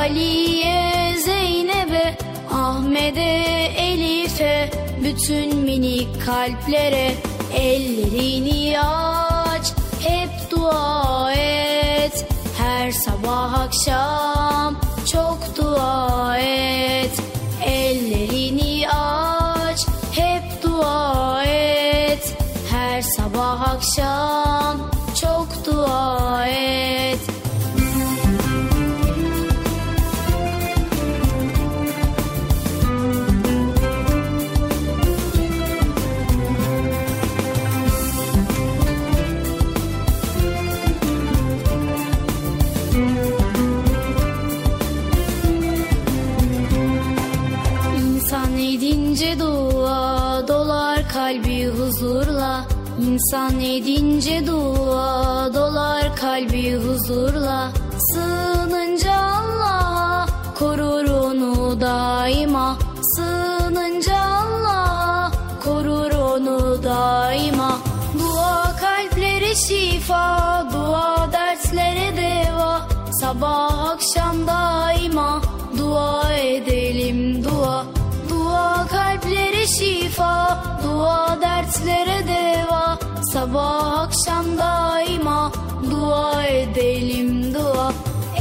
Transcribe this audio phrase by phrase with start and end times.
[0.00, 2.16] Ali'ye, Zeynep'e
[2.50, 4.70] Ahmet'e, Elif'e
[5.04, 7.14] bütün minik kalplere
[7.54, 9.72] Ellerini aç,
[10.02, 12.26] hep dua et.
[12.58, 14.80] Her sabah akşam
[15.12, 17.12] çok dua et.
[17.64, 19.80] Ellerini aç,
[20.12, 22.36] hep dua et.
[22.70, 24.59] Her sabah akşam
[53.30, 57.72] İnsan edince dua dolar kalbi huzurla.
[57.98, 60.26] Sığınınca Allah'a
[60.58, 62.78] korur onu daima.
[63.16, 65.30] Sığınınca Allah'a
[65.64, 67.78] korur onu daima.
[68.18, 72.88] Dua kalplere şifa dua dertlere deva.
[73.20, 75.40] Sabah akşam daima
[75.78, 77.84] dua edelim dua.
[78.30, 81.99] Dua kalplere şifa, dua dertlere
[83.32, 85.52] Sabah akşam daima
[85.90, 87.92] dua edelim dua.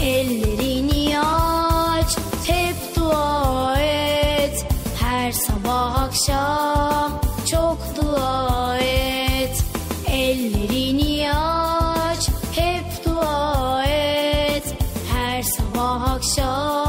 [0.02, 2.18] Ellerini aç,
[2.48, 4.66] hep dua et.
[5.00, 9.64] Her sabah akşam çok dua et.
[10.08, 14.76] Ellerini aç, hep dua et.
[15.14, 16.89] Her sabah akşam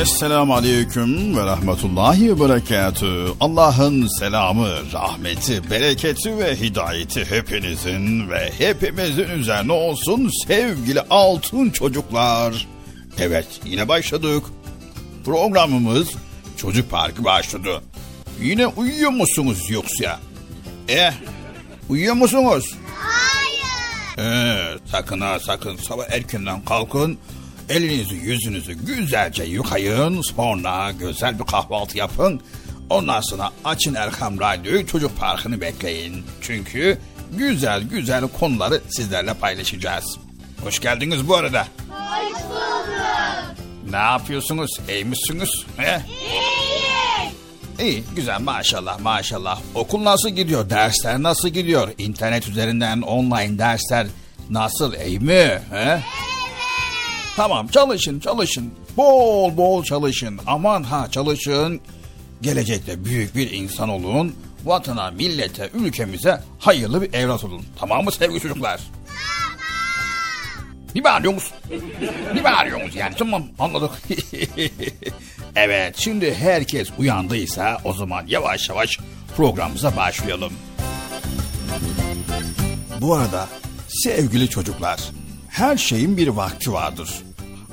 [0.00, 3.26] Esselamu Aleyküm ve Rahmetullahi ve Berekatü.
[3.40, 12.66] Allah'ın selamı, rahmeti, bereketi ve hidayeti hepinizin ve hepimizin üzerine olsun sevgili altın çocuklar.
[13.18, 14.44] Evet yine başladık.
[15.24, 16.08] Programımız
[16.56, 17.82] çocuk parkı başladı.
[18.40, 20.20] Yine uyuyor musunuz yoksa?
[20.88, 21.12] Eh,
[21.88, 22.74] uyuyor musunuz?
[22.98, 23.94] Hayır.
[24.18, 27.18] Ee, sakın ha sakın sabah erkenden kalkın.
[27.68, 30.20] Elinizi yüzünüzü güzelce yıkayın.
[30.22, 32.40] Sonra güzel bir kahvaltı yapın.
[32.90, 36.24] Ondan sonra açın Erkam Radyo'yu çocuk parkını bekleyin.
[36.40, 36.98] Çünkü
[37.32, 40.18] güzel güzel konuları sizlerle paylaşacağız.
[40.64, 41.66] Hoş geldiniz bu arada.
[41.90, 42.88] Hoş bulduk.
[43.90, 44.70] Ne yapıyorsunuz?
[44.88, 45.50] İyi misiniz?
[45.76, 46.02] He?
[46.08, 46.44] İyi.
[47.80, 49.60] İyi, güzel maşallah maşallah.
[49.74, 50.70] Okul nasıl gidiyor?
[50.70, 51.88] Dersler nasıl gidiyor?
[51.98, 54.06] İnternet üzerinden online dersler
[54.50, 54.94] nasıl?
[55.06, 55.60] İyi mi?
[55.70, 56.00] He?
[57.36, 58.74] Tamam çalışın çalışın.
[58.96, 60.40] Bol bol çalışın.
[60.46, 61.80] Aman ha çalışın.
[62.42, 64.34] Gelecekte büyük bir insan olun.
[64.64, 67.62] Vatana, millete, ülkemize hayırlı bir evlat olun.
[67.78, 68.80] Tamam mı sevgili çocuklar?
[70.94, 71.52] Ne bağırıyorsunuz?
[72.34, 73.14] Ne bağırıyorsunuz yani?
[73.18, 73.90] Tamam anladık.
[75.56, 78.98] evet şimdi herkes uyandıysa o zaman yavaş yavaş
[79.36, 80.52] programımıza başlayalım.
[83.00, 83.48] Bu arada
[83.88, 85.00] sevgili çocuklar
[85.54, 87.10] her şeyin bir vakti vardır.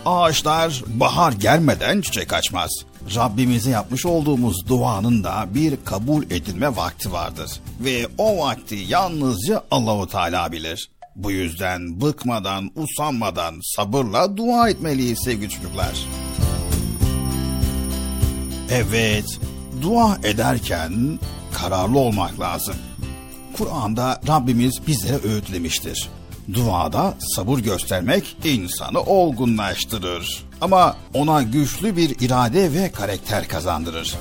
[0.05, 2.69] Ağaçlar bahar gelmeden çiçek açmaz.
[3.15, 7.51] Rabbimize yapmış olduğumuz duanın da bir kabul edilme vakti vardır.
[7.79, 10.89] Ve o vakti yalnızca Allahu Teala bilir.
[11.15, 16.05] Bu yüzden bıkmadan, usanmadan sabırla dua etmeliyiz sevgili çocuklar.
[18.71, 19.39] Evet,
[19.81, 21.19] dua ederken
[21.53, 22.75] kararlı olmak lazım.
[23.57, 26.09] Kur'an'da Rabbimiz bizlere öğütlemiştir.
[26.53, 30.43] Duada sabır göstermek insanı olgunlaştırır.
[30.61, 34.15] Ama ona güçlü bir irade ve karakter kazandırır.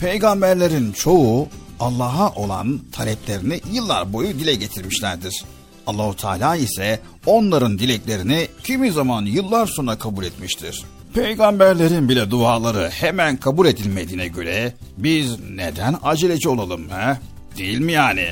[0.00, 1.48] Peygamberlerin çoğu
[1.80, 5.44] Allah'a olan taleplerini yıllar boyu dile getirmişlerdir.
[5.86, 10.82] Allahu Teala ise onların dileklerini kimi zaman yıllar sonra kabul etmiştir.
[11.14, 17.18] Peygamberlerin bile duaları hemen kabul edilmediğine göre biz neden aceleci olalım he?
[17.58, 18.26] Değil mi yani?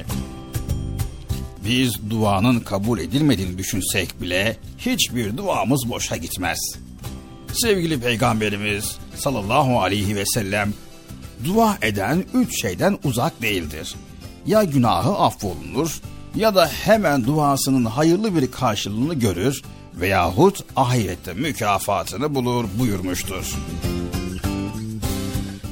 [1.69, 6.59] Biz duanın kabul edilmediğini düşünsek bile hiçbir duamız boşa gitmez.
[7.53, 10.75] Sevgili Peygamberimiz sallallahu aleyhi ve sellem
[11.45, 13.95] dua eden üç şeyden uzak değildir.
[14.47, 16.01] Ya günahı affolunur
[16.35, 19.63] ya da hemen duasının hayırlı bir karşılığını görür
[19.95, 23.55] veyahut ahirette mükafatını bulur buyurmuştur.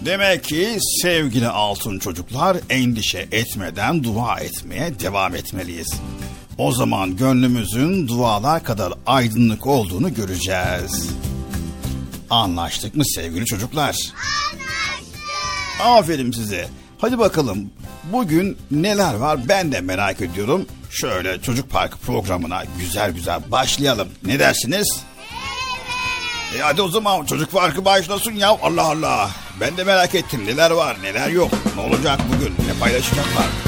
[0.06, 5.94] Demek ki sevgili altın çocuklar endişe etmeden dua etmeye devam etmeliyiz.
[6.58, 11.10] O zaman gönlümüzün dualar kadar aydınlık olduğunu göreceğiz.
[12.30, 13.86] Anlaştık mı sevgili çocuklar?
[13.86, 15.80] Anlaştık.
[15.84, 16.68] Aferin size.
[16.98, 17.70] Hadi bakalım
[18.12, 20.66] bugün neler var ben de merak ediyorum.
[20.90, 24.08] Şöyle çocuk parkı programına güzel güzel başlayalım.
[24.25, 25.00] Ne dersiniz?
[26.56, 29.45] E hadi o zaman çocuk parkı başlasın ya Allah Allah.
[29.60, 31.50] Ben de merak ettim neler var neler yok.
[31.76, 33.65] Ne olacak bugün ne paylaşacaklar.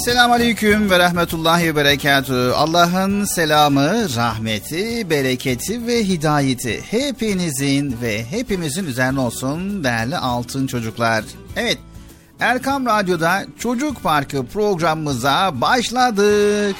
[0.00, 2.52] Esselamu Aleyküm ve Rahmetullahi ve Berekatü.
[2.56, 11.24] Allah'ın selamı, rahmeti, bereketi ve hidayeti hepinizin ve hepimizin üzerine olsun değerli altın çocuklar.
[11.56, 11.78] Evet,
[12.40, 16.76] Erkam Radyo'da Çocuk Parkı programımıza başladık.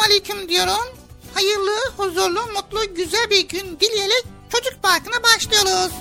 [0.00, 0.96] Selam aleyküm diyorum.
[1.34, 5.92] Hayırlı, huzurlu, mutlu, güzel bir gün dileyerek çocuk parkına başlıyoruz.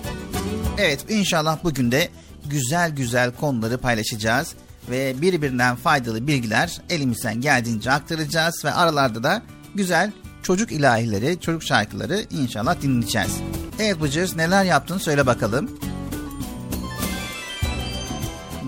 [0.78, 2.10] Evet inşallah bugün de
[2.46, 4.54] güzel güzel konuları paylaşacağız
[4.90, 9.42] ve birbirinden faydalı bilgiler elimizden geldiğince aktaracağız ve aralarda da
[9.76, 10.12] güzel
[10.44, 13.32] çocuk ilahileri, çocuk şarkıları inşallah dinleyeceğiz.
[13.80, 15.80] Evet Bıcır neler yaptın söyle bakalım.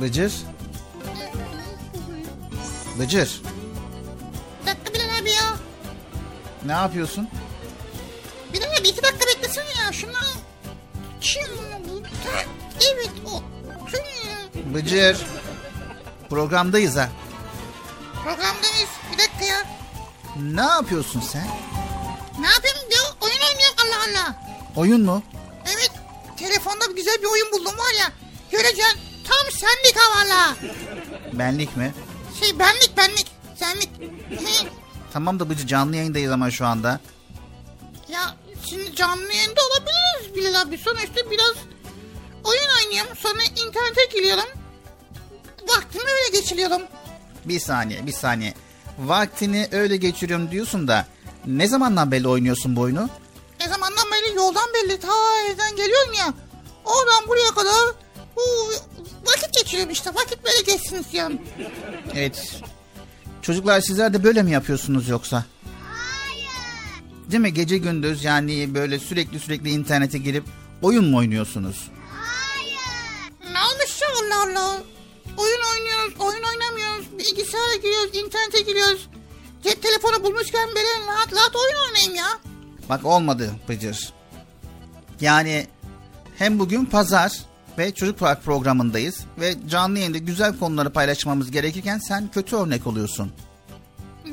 [0.02, 0.34] Bıcır.
[3.00, 3.42] Bıcır.
[6.66, 7.30] Ne yapıyorsun?
[8.54, 10.12] Bilal abi iki dakika beklesene ya şunu.
[11.22, 11.48] Çin.
[12.94, 13.44] Evet o.
[14.74, 15.18] Bıcır.
[16.30, 17.10] Programdayız ha.
[18.24, 18.90] Programdayız.
[19.14, 19.64] Bir dakika ya.
[20.42, 21.48] Ne yapıyorsun sen?
[22.40, 23.06] Ne yapayım diyor.
[23.22, 24.36] Oyun oynuyorum Allah Allah.
[24.76, 25.24] Oyun mu?
[25.66, 25.92] Evet.
[26.38, 28.12] Telefonda güzel bir oyun buldum var ya.
[28.52, 29.00] Göreceksin.
[29.28, 30.56] Tam senlik ha valla.
[31.34, 31.94] Benlik mi?
[32.40, 33.28] Şey benlik benlik.
[33.56, 33.90] Senlik.
[35.14, 37.00] Tamam da Bıcı canlı yayındayız ama şu anda.
[38.10, 38.36] ya
[38.70, 40.78] şimdi canlı yayında olabiliriz Bilal abi.
[40.78, 41.56] Sonuçta biraz
[42.44, 43.16] oyun oynuyorum.
[43.18, 44.50] Sonra internete giriyorum.
[45.68, 46.82] Vaktimi öyle geçiriyorum.
[47.46, 48.54] Bir saniye, bir saniye.
[49.00, 51.06] Vaktini öyle geçiriyorum diyorsun da
[51.46, 53.10] ne zamandan beri oynuyorsun bu oyunu?
[53.60, 55.08] Ne zamandan beri yoldan belli ta
[55.52, 56.34] evden geliyorum ya.
[56.86, 57.96] Oradan buraya kadar
[58.36, 58.42] bu
[59.26, 60.10] vakit geçiriyorum işte.
[60.16, 61.38] Vakit böyle geçsin istiyorum.
[62.16, 62.62] Evet.
[63.42, 65.46] Çocuklar sizler de böyle mi yapıyorsunuz yoksa?
[66.28, 66.50] Hayır.
[67.32, 67.54] Değil mi?
[67.54, 70.44] Gece gündüz yani böyle sürekli sürekli internete girip
[70.82, 71.88] oyun mu oynuyorsunuz?
[72.14, 73.54] Hayır.
[73.54, 74.78] Ne olmuş ya Allah Allah.
[75.38, 77.06] Oyun oynuyoruz, oyun oynamıyoruz.
[77.20, 79.08] Bilgisayara giriyoruz, internete giriyoruz.
[79.64, 82.40] Cep telefonu bulmuşken böyle rahat rahat oyun oynayayım ya.
[82.90, 84.14] Bak olmadı Bıcır.
[85.22, 85.68] Yani
[86.38, 87.32] hem bugün pazar
[87.82, 93.32] ve çocuk park programındayız ve canlı yayında güzel konuları paylaşmamız gerekirken sen kötü örnek oluyorsun.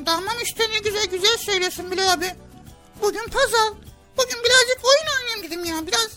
[0.05, 2.25] Tamam işte ne güzel güzel söylüyorsun Bilal abi.
[3.01, 3.73] Bugün pazar.
[4.17, 5.87] Bugün birazcık oyun oynayayım dedim ya.
[5.87, 6.09] Biraz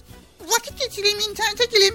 [0.52, 1.94] vakit geçireyim, internete gireyim.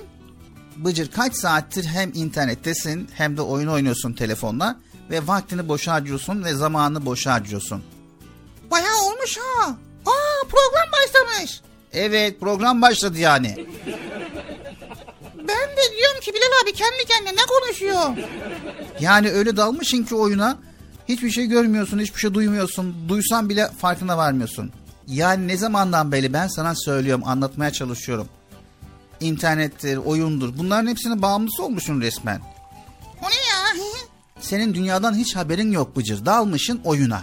[0.75, 4.79] Bıcır kaç saattir hem internettesin hem de oyun oynuyorsun telefonla
[5.10, 7.84] ve vaktini boşa harcıyorsun ve zamanını boşa harcıyorsun.
[8.72, 9.70] Bayağı olmuş ha.
[10.06, 11.62] Aa program başlamış.
[11.94, 13.67] Evet program başladı yani.
[15.48, 18.04] Ben de diyorum ki Bilal abi kendi kendine ne konuşuyor?
[19.00, 20.58] Yani öyle dalmışsın ki oyuna
[21.10, 22.96] hiçbir şey görmüyorsun, hiçbir şey duymuyorsun.
[23.10, 24.72] Duysan bile farkına varmıyorsun.
[25.08, 28.30] Yani ne zamandan beri ben sana söylüyorum, anlatmaya çalışıyorum.
[29.20, 32.42] İnternettir, oyundur bunların hepsine bağımlısı olmuşsun resmen.
[33.22, 33.58] O ne ya?
[34.39, 36.25] Senin dünyadan hiç haberin yok Bıcır.
[36.25, 37.22] Dalmışın oyuna.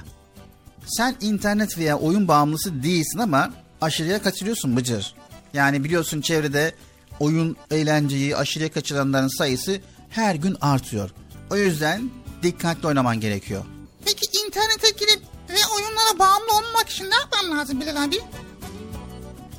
[0.87, 3.50] Sen internet veya oyun bağımlısı değilsin ama
[3.81, 5.14] aşırıya kaçırıyorsun Bıcır.
[5.54, 6.75] Yani biliyorsun çevrede
[7.21, 9.80] oyun eğlenceyi aşırıya kaçıranların sayısı
[10.11, 11.11] her gün artıyor.
[11.50, 12.11] O yüzden
[12.42, 13.64] dikkatli oynaman gerekiyor.
[14.04, 18.16] Peki internete girip ve oyunlara bağımlı olmamak için ne yapmam lazım Bilal abi?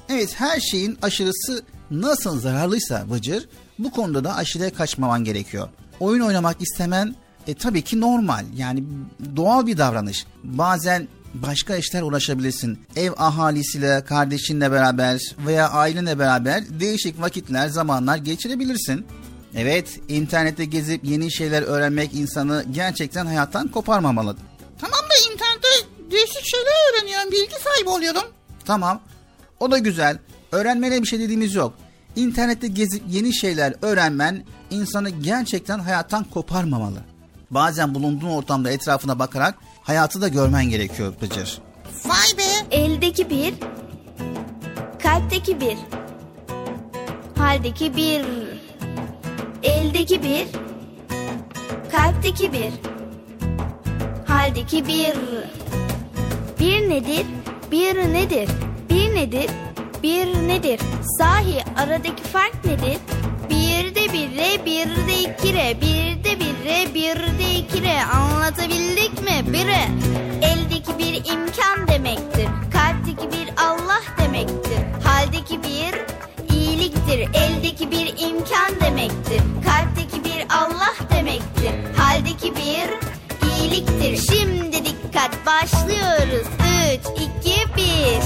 [0.09, 5.69] Evet her şeyin aşırısı nasıl zararlıysa Bıcır bu konuda da aşırıya kaçmaman gerekiyor.
[5.99, 7.15] Oyun oynamak istemen
[7.47, 8.83] e, tabii ki normal yani
[9.35, 10.25] doğal bir davranış.
[10.43, 11.07] Bazen
[11.41, 12.79] başka işler uğraşabilirsin.
[12.95, 19.05] Ev ahalisiyle, kardeşinle beraber veya ailenle beraber değişik vakitler, zamanlar geçirebilirsin.
[19.55, 24.37] Evet, internette gezip yeni şeyler öğrenmek insanı gerçekten hayattan koparmamalı.
[24.81, 25.67] Tamam da internette
[26.11, 27.31] değişik şeyler öğreniyorum.
[27.31, 28.23] Bilgi sahibi oluyorum.
[28.65, 29.01] Tamam,
[29.59, 30.17] o da güzel.
[30.51, 31.73] Öğrenmene bir şey dediğimiz yok.
[32.15, 36.99] İnternette gezip yeni şeyler öğrenmen insanı gerçekten hayattan koparmamalı.
[37.51, 41.61] Bazen bulunduğun ortamda etrafına bakarak hayatı da görmen gerekiyor Bıcır.
[42.05, 42.75] Vay be.
[42.75, 43.53] Eldeki bir,
[45.03, 45.77] kalpteki bir,
[47.37, 48.25] haldeki bir,
[49.63, 50.47] eldeki bir,
[51.91, 52.71] kalpteki bir,
[54.27, 55.15] haldeki bir.
[56.59, 57.25] Bir nedir,
[57.71, 58.49] bir nedir,
[58.89, 59.49] bir nedir,
[60.03, 60.79] bir nedir?
[61.19, 62.97] Sahi aradaki fark nedir?
[64.15, 68.03] Bir de bir de iki re, bir de bir re, bir de iki re.
[68.03, 69.53] Anlatabildik mi?
[69.53, 69.81] Biri.
[70.41, 72.47] Eldeki bir imkan demektir.
[72.73, 74.79] Kalpteki bir Allah demektir.
[75.03, 75.93] Haldeki bir
[76.55, 77.19] iyiliktir.
[77.33, 79.41] Eldeki bir imkan demektir.
[79.65, 80.95] Kalpteki bir Allah
[82.55, 82.89] bir
[83.47, 84.35] iyiliktir.
[84.35, 86.47] Şimdi dikkat başlıyoruz.
[86.91, 88.21] Üç, iki, bir.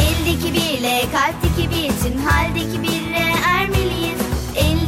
[0.00, 4.23] Eldeki birle kalpteki bir için haldeki birle ermeliyiz.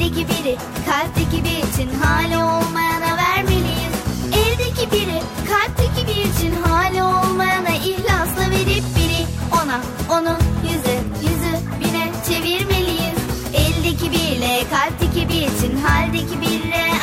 [0.07, 3.95] Eldeki biri kalpteki bir için hali olmayana vermeliyiz.
[4.33, 12.13] Eldeki biri kalpteki bir için hali olmayana ihlasla verip biri ona onu yüze yüzü bine
[12.29, 13.19] çevirmeliyiz.
[13.55, 16.96] Eldeki birle kalpteki bir için haldeki birle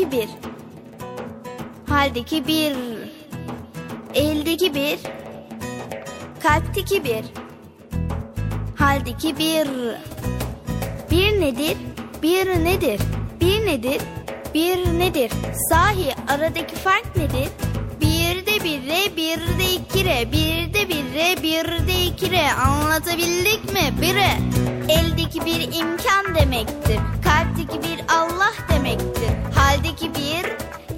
[0.00, 0.28] kalpteki bir,
[1.94, 2.76] haldeki bir,
[4.14, 4.98] eldeki bir,
[6.42, 7.24] kalpteki bir,
[8.76, 9.68] haldeki bir.
[11.10, 11.76] Bir nedir,
[12.22, 13.00] bir nedir,
[13.40, 14.00] bir nedir,
[14.54, 15.30] bir nedir?
[15.70, 17.48] Sahi aradaki fark nedir?
[18.00, 22.30] Bir de bir re, bir de iki re, bir de bir re, bir de iki
[22.30, 22.52] re.
[22.52, 24.02] Anlatabildik mi?
[24.02, 24.30] Bire.
[24.88, 26.98] Eldeki bir imkan demektir.
[27.24, 29.19] Kalpteki bir Allah demektir.
[29.80, 30.46] Haldeki bir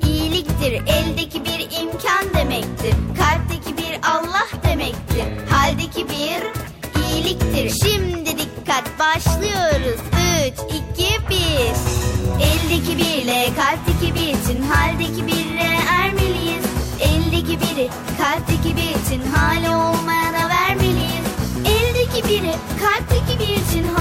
[0.08, 0.72] iyiliktir.
[0.72, 2.94] Eldeki bir imkan demektir.
[3.18, 5.24] Kalpteki bir Allah demektir.
[5.50, 6.42] Haldeki bir
[7.02, 7.84] iyiliktir.
[7.84, 10.00] Şimdi dikkat başlıyoruz.
[10.46, 11.72] Üç, iki, bir.
[12.44, 16.64] Eldeki birle kalpteki bir için haldeki birle ermeliyiz.
[17.00, 21.26] Eldeki biri kalpteki bir için hali olmayana vermeliyiz.
[21.66, 23.91] Eldeki biri kalpteki bir için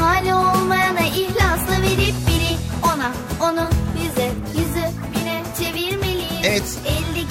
[6.51, 6.77] Evet,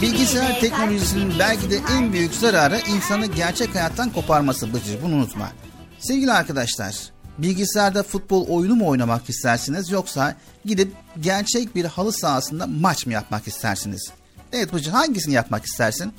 [0.02, 5.02] Bilgisayar teknolojisinin belki de en büyük zararı insanı gerçek hayattan koparması Bıcır.
[5.02, 5.52] Bunu unutma.
[5.98, 6.96] Sevgili arkadaşlar,
[7.38, 13.46] bilgisayarda futbol oyunu mu oynamak istersiniz yoksa gidip gerçek bir halı sahasında maç mı yapmak
[13.46, 14.10] istersiniz?
[14.52, 16.12] Evet Bıcır hangisini yapmak istersin?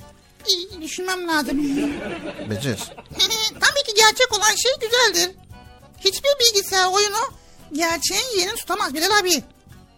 [0.48, 1.58] İyi, düşünmem lazım.
[2.50, 2.78] Bıcır.
[3.60, 5.34] Tabii ki gerçek olan şey güzeldir.
[6.00, 7.30] Hiçbir bilgisayar oyunu
[7.72, 9.42] gerçeğin yerini tutamaz Bilal abi.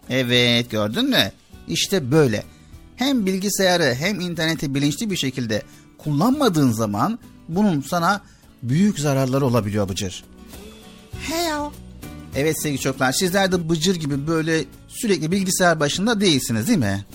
[0.09, 1.31] Evet gördün mü?
[1.67, 2.54] İşte böyle.
[2.95, 5.61] Hem bilgisayarı hem interneti bilinçli bir şekilde
[5.97, 8.21] kullanmadığın zaman bunun sana
[8.63, 10.23] büyük zararları olabiliyor Bıcır.
[11.21, 11.71] He ya.
[12.35, 17.05] Evet sevgili çocuklar sizler de Bıcır gibi böyle sürekli bilgisayar başında değilsiniz değil mi?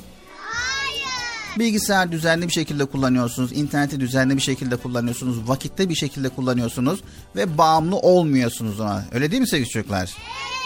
[1.58, 7.00] Bilgisayar düzenli bir şekilde kullanıyorsunuz, interneti düzenli bir şekilde kullanıyorsunuz, vakitte bir şekilde kullanıyorsunuz
[7.36, 9.04] ve bağımlı olmuyorsunuz ona.
[9.12, 10.00] Öyle değil mi sevgili çocuklar?
[10.00, 10.59] Evet.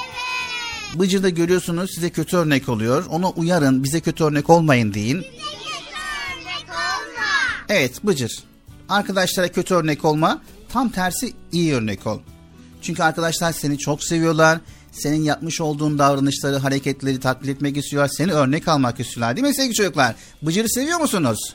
[0.98, 3.04] Bıcır'da görüyorsunuz size kötü örnek oluyor.
[3.10, 5.24] Ona uyarın, bize kötü örnek olmayın deyin.
[7.68, 8.42] Evet Bıcır.
[8.88, 10.42] Arkadaşlara kötü örnek olma.
[10.68, 12.18] Tam tersi iyi örnek ol.
[12.82, 14.58] Çünkü arkadaşlar seni çok seviyorlar.
[14.92, 18.10] Senin yapmış olduğun davranışları, hareketleri taklit etmek istiyorlar.
[18.16, 19.36] Seni örnek almak istiyorlar.
[19.36, 20.14] Değil mi sevgili çocuklar?
[20.42, 21.54] Bıcır'ı seviyor musunuz?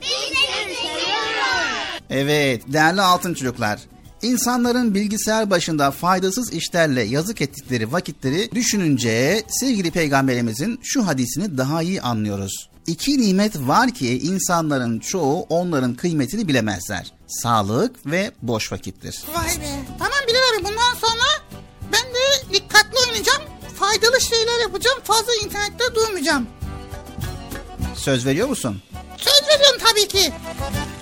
[2.10, 3.80] Evet değerli altın çocuklar.
[4.22, 12.02] İnsanların bilgisayar başında faydasız işlerle yazık ettikleri vakitleri düşününce sevgili peygamberimizin şu hadisini daha iyi
[12.02, 12.70] anlıyoruz.
[12.88, 17.12] İki nimet var ki insanların çoğu onların kıymetini bilemezler.
[17.28, 19.20] Sağlık ve boş vakittir.
[19.36, 19.86] Vay be.
[20.00, 21.58] Tamam Bilal abi bundan sonra
[21.94, 23.42] ben de dikkatli oynayacağım.
[23.76, 24.98] Faydalı şeyler yapacağım.
[25.04, 26.48] Fazla internette durmayacağım.
[27.96, 28.82] Söz veriyor musun?
[29.22, 30.32] Söz veriyorum tabii ki.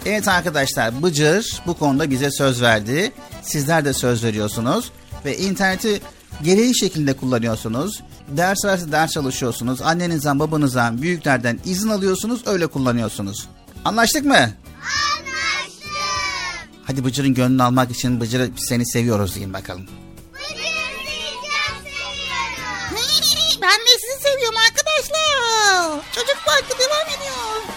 [0.06, 3.12] Evet arkadaşlar Bıcır bu konuda bize söz verdi.
[3.42, 4.92] Sizler de söz veriyorsunuz
[5.26, 6.02] ve interneti
[6.44, 8.02] gereği şekilde kullanıyorsunuz.
[8.28, 9.82] Ders varsa ders çalışıyorsunuz.
[9.82, 13.48] Annenizden, babanızdan, büyüklerden izin alıyorsunuz, öyle kullanıyorsunuz.
[13.86, 14.34] Anlaştık mı?
[14.34, 14.58] Anlaştık.
[16.86, 19.86] Hadi Bıcır'ın gönlünü almak için Bıcır'ı seni seviyoruz deyin bakalım.
[20.34, 20.68] Çok seviyorum.
[23.62, 26.02] ben de sizi seviyorum arkadaşlar.
[26.16, 27.77] Çocuk parkı devam ediyor.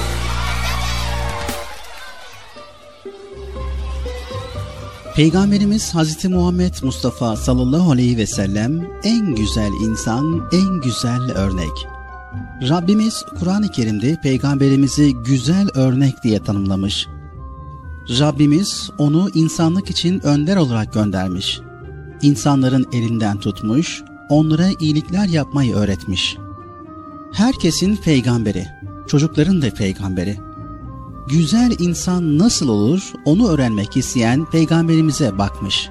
[5.15, 11.87] Peygamberimiz Hazreti Muhammed Mustafa sallallahu aleyhi ve sellem en güzel insan, en güzel örnek.
[12.69, 17.07] Rabbimiz Kur'an-ı Kerim'de peygamberimizi güzel örnek diye tanımlamış.
[18.19, 21.59] Rabbimiz onu insanlık için önder olarak göndermiş.
[22.21, 26.37] İnsanların elinden tutmuş, onlara iyilikler yapmayı öğretmiş.
[27.33, 28.67] Herkesin peygamberi,
[29.07, 30.37] çocukların da peygamberi
[31.31, 35.89] güzel insan nasıl olur onu öğrenmek isteyen peygamberimize bakmış.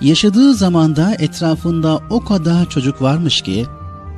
[0.00, 3.66] Yaşadığı zamanda etrafında o kadar çocuk varmış ki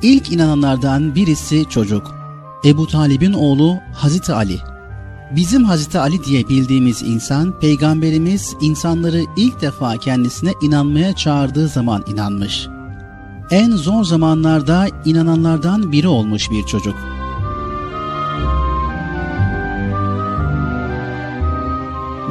[0.01, 2.15] ilk inananlardan birisi çocuk.
[2.65, 4.59] Ebu Talib'in oğlu Hazreti Ali.
[5.35, 12.67] Bizim Hazreti Ali diye bildiğimiz insan peygamberimiz insanları ilk defa kendisine inanmaya çağırdığı zaman inanmış.
[13.51, 17.16] En zor zamanlarda inananlardan biri olmuş bir çocuk.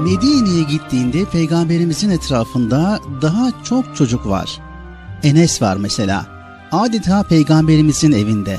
[0.06, 4.60] Medine'ye gittiğinde peygamberimizin etrafında daha çok çocuk var.
[5.22, 6.26] Enes var mesela.
[6.72, 8.58] Adeta peygamberimizin evinde.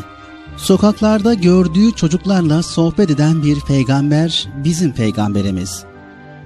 [0.58, 5.84] Sokaklarda gördüğü çocuklarla sohbet eden bir peygamber bizim peygamberimiz.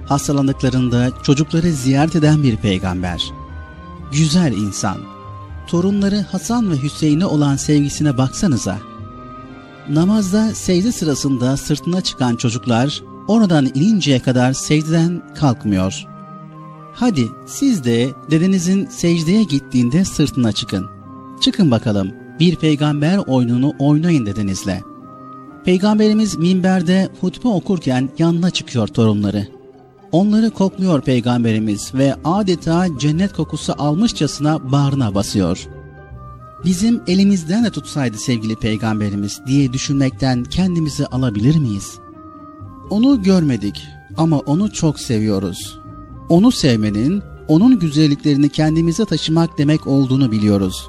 [0.06, 3.32] Hastalandıklarında çocukları ziyaret eden bir peygamber.
[4.12, 4.96] Güzel insan.
[5.66, 8.78] Torunları Hasan ve Hüseyin'e olan sevgisine baksanıza.
[9.88, 16.06] Namazda secde sırasında sırtına çıkan çocuklar oradan ininceye kadar secdeden kalkmıyor.
[16.94, 20.86] Hadi siz de dedenizin secdeye gittiğinde sırtına çıkın.
[21.40, 24.82] Çıkın bakalım bir peygamber oyununu oynayın dedenizle.
[25.64, 29.48] Peygamberimiz minberde hutbe okurken yanına çıkıyor torunları.
[30.12, 35.68] Onları kokluyor peygamberimiz ve adeta cennet kokusu almışçasına bağrına basıyor.
[36.64, 42.01] Bizim elimizden de tutsaydı sevgili peygamberimiz diye düşünmekten kendimizi alabilir miyiz?''
[42.90, 45.78] Onu görmedik ama onu çok seviyoruz.
[46.28, 50.88] Onu sevmenin, onun güzelliklerini kendimize taşımak demek olduğunu biliyoruz.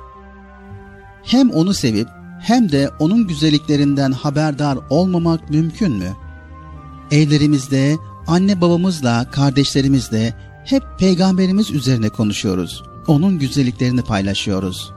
[1.23, 2.07] Hem onu sevip
[2.41, 6.13] hem de onun güzelliklerinden haberdar olmamak mümkün mü?
[7.11, 10.33] Evlerimizde anne babamızla, kardeşlerimizle
[10.65, 12.83] hep peygamberimiz üzerine konuşuyoruz.
[13.07, 14.93] Onun güzelliklerini paylaşıyoruz.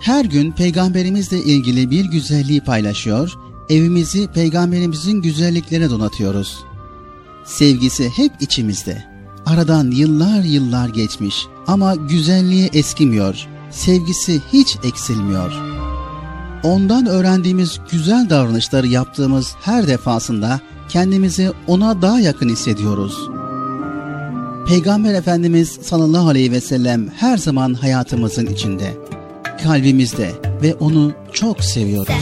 [0.00, 3.34] Her gün peygamberimizle ilgili bir güzelliği paylaşıyor
[3.68, 6.64] evimizi peygamberimizin güzelliklerine donatıyoruz.
[7.44, 9.04] Sevgisi hep içimizde.
[9.46, 13.46] Aradan yıllar yıllar geçmiş ama güzelliği eskimiyor.
[13.70, 15.52] Sevgisi hiç eksilmiyor.
[16.62, 23.28] Ondan öğrendiğimiz güzel davranışları yaptığımız her defasında kendimizi ona daha yakın hissediyoruz.
[24.68, 28.96] Peygamber Efendimiz sallallahu aleyhi ve sellem her zaman hayatımızın içinde,
[29.62, 30.30] kalbimizde
[30.62, 32.14] ve onu çok seviyoruz.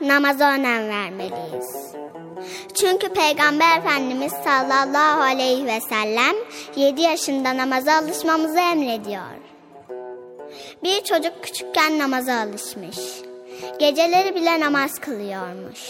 [0.00, 1.92] Namaza önem vermeliyiz.
[2.74, 6.36] Çünkü Peygamber Efendimiz sallallahu aleyhi ve sellem
[6.76, 9.22] 7 yaşında namaza alışmamızı emrediyor.
[10.82, 12.98] Bir çocuk küçükken namaza alışmış.
[13.78, 15.80] Geceleri bile namaz kılıyormuş.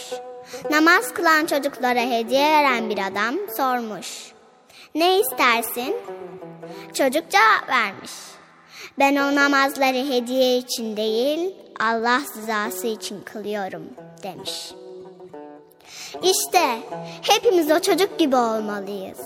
[0.70, 4.32] Namaz kılan çocuklara hediye veren bir adam sormuş.
[4.94, 5.96] Ne istersin?
[6.94, 8.12] Çocuk cevap vermiş.
[8.98, 13.82] Ben o namazları hediye için değil, Allah rızası için kılıyorum
[14.22, 14.72] demiş.
[16.22, 16.78] İşte
[17.22, 19.18] hepimiz o çocuk gibi olmalıyız.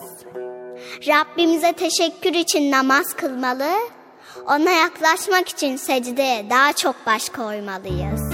[1.08, 3.70] Rabbimize teşekkür için namaz kılmalı,
[4.46, 8.25] ona yaklaşmak için secdeye daha çok baş koymalıyız.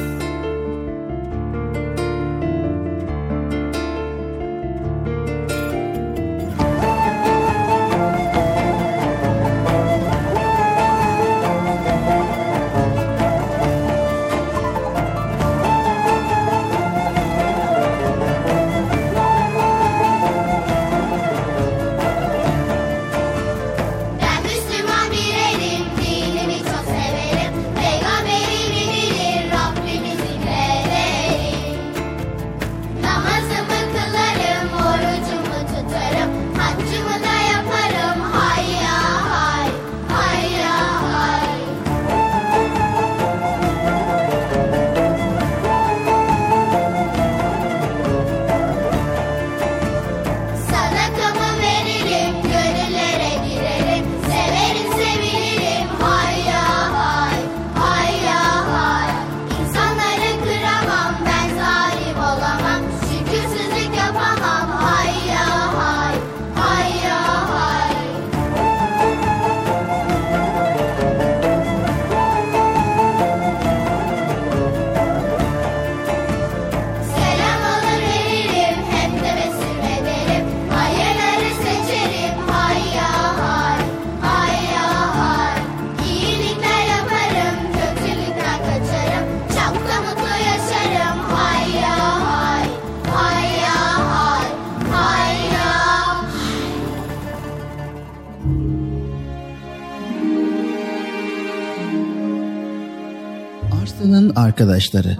[104.62, 105.16] Arkadaşları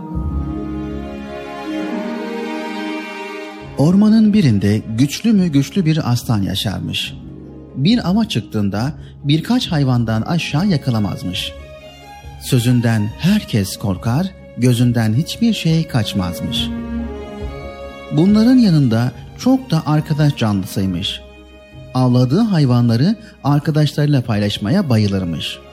[3.79, 7.15] Ormanın birinde güçlü mü güçlü bir aslan yaşarmış.
[7.77, 8.93] Bir ava çıktığında
[9.25, 11.53] birkaç hayvandan aşağı yakalamazmış.
[12.43, 14.27] Sözünden herkes korkar,
[14.59, 16.69] gözünden hiçbir şey kaçmazmış.
[18.13, 21.21] Bunların yanında çok da arkadaş canlısıymış.
[21.95, 25.73] Avladığı hayvanları arkadaşlarıyla paylaşmaya bayılırmış.''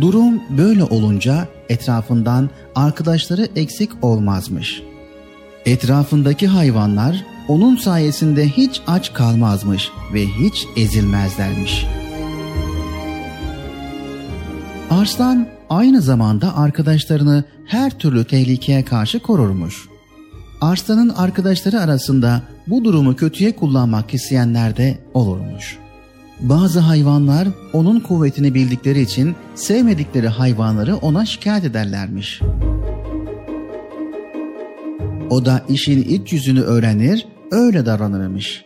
[0.00, 4.82] Durum böyle olunca etrafından arkadaşları eksik olmazmış.
[5.66, 11.86] Etrafındaki hayvanlar onun sayesinde hiç aç kalmazmış ve hiç ezilmezlermiş.
[14.90, 19.88] Arslan aynı zamanda arkadaşlarını her türlü tehlikeye karşı korurmuş.
[20.60, 25.87] Arslan'ın arkadaşları arasında bu durumu kötüye kullanmak isteyenler de olurmuş.''
[26.40, 32.40] Bazı hayvanlar onun kuvvetini bildikleri için sevmedikleri hayvanları ona şikayet ederlermiş.
[35.30, 38.64] O da işin iç yüzünü öğrenir, öyle davranırmış.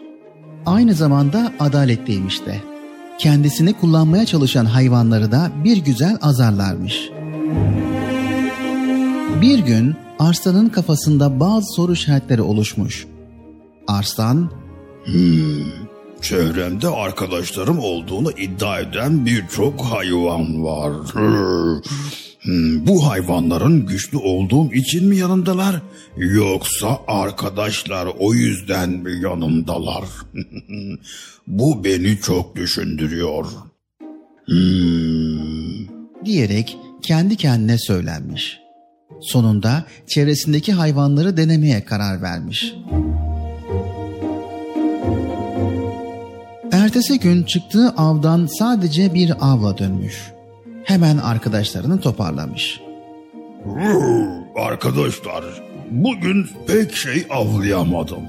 [0.67, 2.57] Aynı zamanda adaletliymiş de.
[3.19, 7.11] Kendisini kullanmaya çalışan hayvanları da bir güzel azarlarmış.
[9.43, 13.07] Bir gün Arslan'ın kafasında bazı soru işaretleri oluşmuş.
[13.89, 14.51] Arslan,
[16.23, 20.93] Çevremde arkadaşlarım olduğunu iddia eden birçok hayvan var.
[22.43, 25.83] Hmm, Bu hayvanların güçlü olduğum için mi yanımdalar?
[26.17, 30.05] Yoksa arkadaşlar o yüzden mi yanımdalar?
[31.47, 33.47] Bu beni çok düşündürüyor.
[34.47, 35.87] Hmm.
[36.25, 38.59] diyerek kendi kendine söylenmiş.
[39.21, 42.75] Sonunda çevresindeki hayvanları denemeye karar vermiş.
[46.83, 50.33] Ertesi gün çıktığı avdan sadece bir avla dönmüş.
[50.85, 52.81] Hemen arkadaşlarını toparlamış.
[54.57, 55.45] Arkadaşlar,
[55.91, 58.23] bugün pek şey avlayamadım.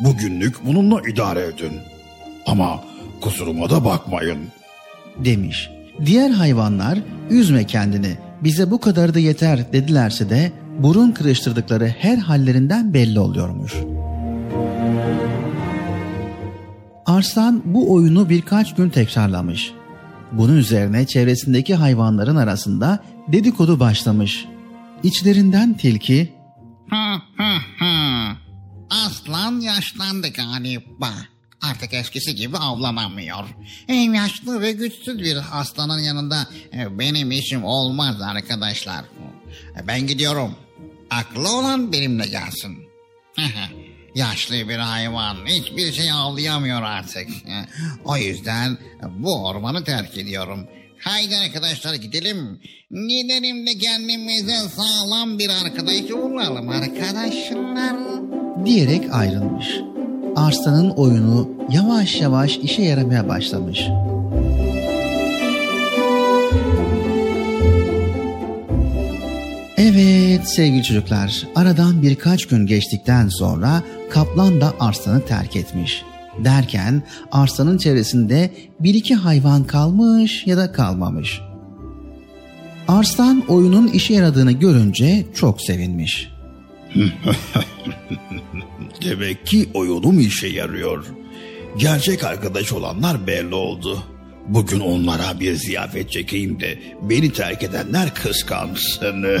[0.00, 1.72] Bugünlük bununla idare edin.
[2.46, 2.84] Ama
[3.20, 4.38] kusuruma da bakmayın.
[5.24, 5.70] demiş.
[6.06, 6.98] Diğer hayvanlar
[7.30, 13.74] üzme kendini Bize bu kadar da yeter dedilerse de burun kırıştırdıkları her hallerinden belli oluyormuş.
[17.06, 19.72] Arslan bu oyunu birkaç gün tekrarlamış.
[20.32, 24.44] Bunun üzerine çevresindeki hayvanların arasında dedikodu başlamış.
[25.02, 26.32] İçlerinden tilki.
[29.06, 31.10] Aslan yaşlandı galiba.
[31.62, 33.44] Artık eskisi gibi avlanamıyor.
[33.86, 39.04] Hem yaşlı ve güçsüz bir aslanın yanında e, benim işim olmaz arkadaşlar.
[39.80, 40.54] E, Ben gidiyorum.
[41.10, 42.78] Aklı olan benimle gelsin.
[44.14, 47.28] Yaşlı bir hayvan hiçbir şey avlayamıyor artık.
[48.04, 48.78] O yüzden
[49.18, 50.66] bu ormanı terk ediyorum.
[51.00, 52.60] Haydi arkadaşlar gidelim.
[52.90, 57.96] Gidelim de kendimize sağlam bir arkadaş bulalım arkadaşlar.
[58.64, 59.68] diyerek ayrılmış.
[60.36, 63.80] Arslan'ın oyunu yavaş yavaş işe yaramaya başlamış.
[69.76, 76.04] Evet sevgili çocuklar, aradan birkaç gün geçtikten sonra kaplan da arslanı terk etmiş.
[76.38, 77.02] Derken
[77.32, 78.50] arslanın çevresinde
[78.80, 81.40] bir iki hayvan kalmış ya da kalmamış.
[82.88, 86.30] Arslan oyunun işe yaradığını görünce çok sevinmiş.
[89.04, 91.06] Demek ki oyunum işe yarıyor.
[91.78, 94.02] Gerçek arkadaş olanlar belli oldu.
[94.48, 99.24] Bugün onlara bir ziyafet çekeyim de beni terk edenler kıskansın.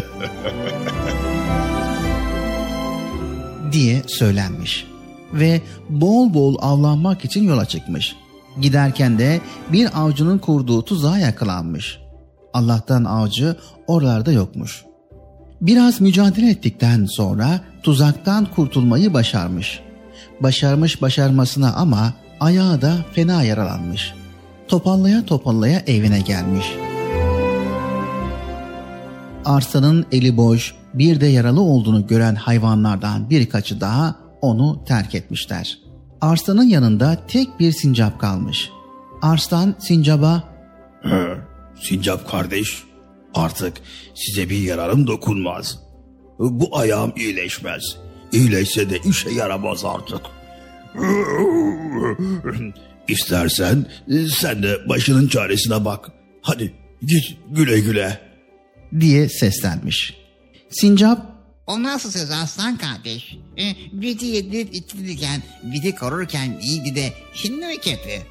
[3.74, 4.86] diye söylenmiş
[5.32, 8.16] ve bol bol avlanmak için yola çıkmış.
[8.60, 9.40] Giderken de
[9.72, 11.98] bir avcının kurduğu tuzağa yakalanmış.
[12.52, 13.56] Allah'tan avcı
[13.86, 14.84] oralarda yokmuş.
[15.60, 19.80] Biraz mücadele ettikten sonra tuzaktan kurtulmayı başarmış.
[20.40, 24.14] Başarmış başarmasına ama ayağı da fena yaralanmış.
[24.68, 26.66] Topallaya topallaya evine gelmiş.
[29.44, 35.78] Arslanın eli boş, bir de yaralı olduğunu gören hayvanlardan birkaçı daha onu terk etmişler.
[36.20, 38.70] Arslanın yanında tek bir sincap kalmış.
[39.22, 40.54] Arslan sincaba
[41.80, 42.82] Sincap kardeş,
[43.34, 43.76] artık
[44.14, 45.78] size bir yararım dokunmaz.
[46.38, 47.82] Bu ayağım iyileşmez.
[48.32, 50.20] İyileşse de işe yaramaz artık.
[53.08, 53.86] İstersen
[54.30, 56.10] sen de başının çaresine bak.
[56.42, 58.20] Hadi git güle güle.
[59.00, 60.14] Diye seslenmiş.
[60.70, 61.34] Sincap
[61.66, 63.36] O nasıl söz aslan kardeş?
[63.58, 68.22] E, bizi yedirip içtirirken, bizi korurken iyiydi de şimdi mi kötü?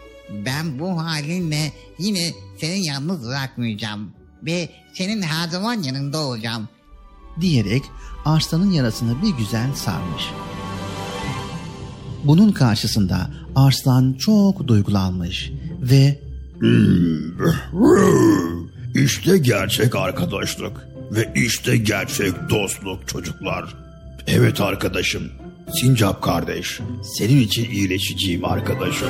[0.45, 4.11] Ben bu halinle yine seni yalnız bırakmayacağım.
[4.43, 6.69] Ve senin her zaman yanında olacağım.
[7.41, 7.83] diyerek
[8.25, 10.23] arslanın yarasını bir güzel sarmış.
[12.23, 15.51] Bunun karşısında arslan çok duygulanmış
[15.81, 16.19] ve
[18.95, 23.75] İşte gerçek arkadaşlık ve işte gerçek dostluk çocuklar.
[24.27, 25.31] Evet arkadaşım,
[25.81, 26.79] Sincap kardeş,
[27.17, 29.09] senin için iyileşeceğim arkadaşım.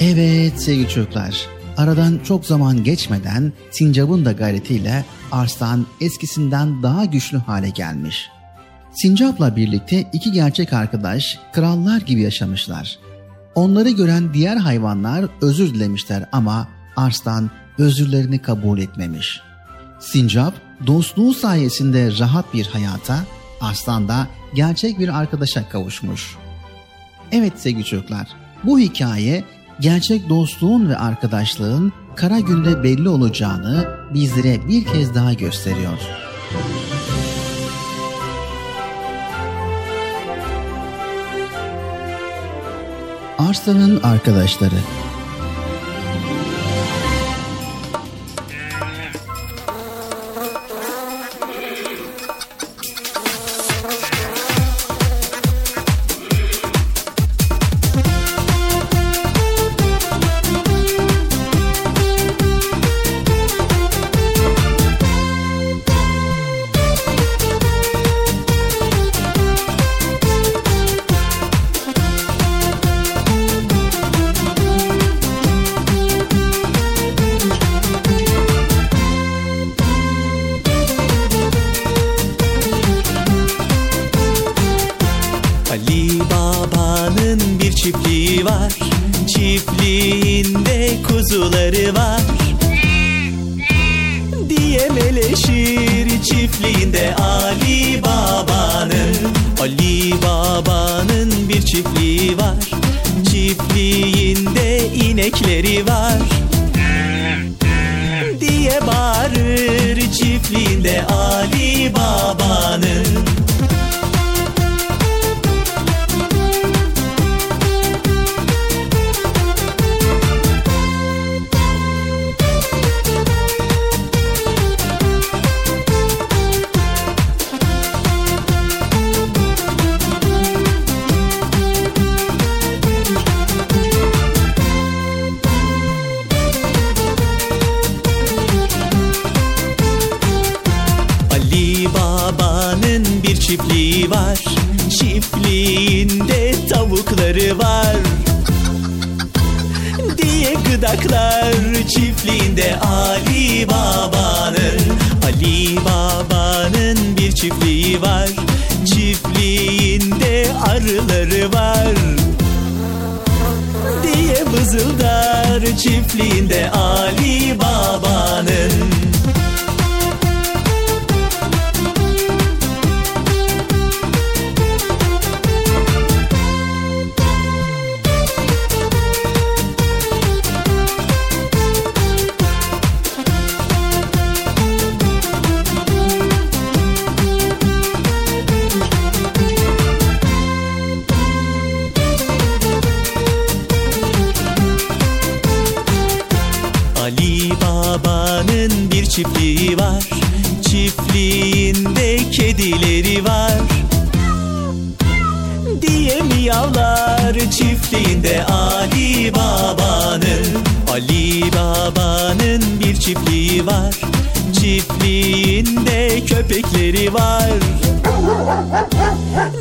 [0.00, 1.46] evet sevgili çocuklar
[1.76, 8.28] aradan çok zaman geçmeden sincapın da gayretiyle arslan eskisinden daha güçlü hale gelmiş.
[8.92, 12.98] Sincap'la birlikte iki gerçek arkadaş krallar gibi yaşamışlar.
[13.54, 19.40] Onları gören diğer hayvanlar özür dilemişler ama Arslan özürlerini kabul etmemiş.
[20.00, 20.54] Sincap
[20.86, 23.18] dostluğu sayesinde rahat bir hayata,
[23.60, 26.36] Arslan da gerçek bir arkadaşa kavuşmuş.
[27.32, 28.28] Evet sevgili çocuklar,
[28.64, 29.44] bu hikaye
[29.80, 35.98] gerçek dostluğun ve arkadaşlığın kara günde belli olacağını bizlere bir kez daha gösteriyor.
[43.48, 44.74] Arslan'ın arkadaşları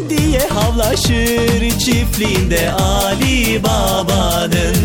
[0.09, 4.75] Diye havlaşır çiftliğinde Ali Baba'nın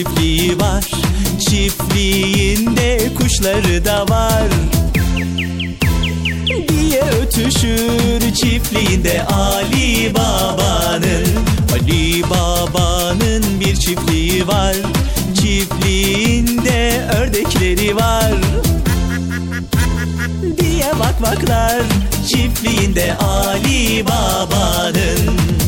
[0.00, 0.84] çiftliği var.
[1.50, 4.48] Çiftliğinde kuşları da var.
[6.68, 11.26] Diye ötüşür çiftliğinde Ali Baba'nın.
[11.72, 14.76] Ali Baba'nın bir çiftliği var.
[15.34, 18.32] Çiftliğinde ördekleri var.
[20.58, 21.82] Diye vakvaklar
[22.28, 25.59] çiftliğinde Ali Baba'nın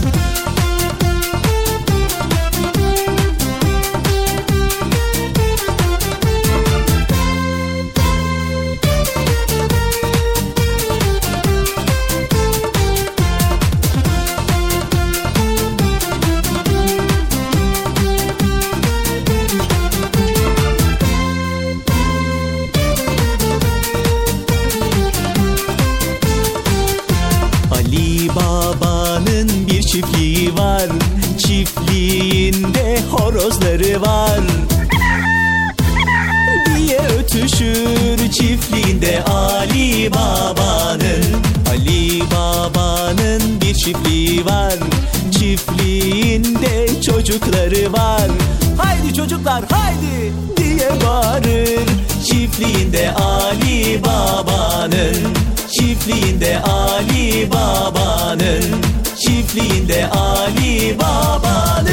[47.33, 48.31] çocukları var.
[48.79, 51.81] Haydi çocuklar haydi diye bağırır.
[52.25, 55.35] Çiftliğinde Ali Baba'nın
[55.73, 58.83] Çiftliğinde Ali Baba'nın
[59.19, 61.93] Çiftliğinde Ali Baba'nın.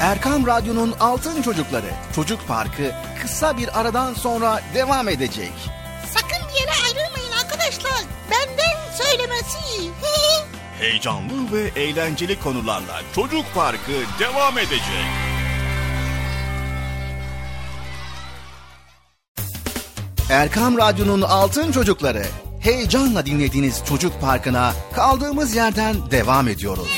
[0.00, 2.92] Erkam Radyo'nun Altın Çocukları Çocuk Parkı
[3.22, 5.52] kısa bir aradan sonra devam edecek.
[10.80, 15.06] Heyecanlı ve eğlenceli konularla Çocuk Parkı devam edecek.
[20.30, 22.22] Erkam Radyo'nun Altın Çocukları
[22.60, 26.97] heyecanla dinlediğiniz Çocuk Parkı'na kaldığımız yerden devam ediyoruz.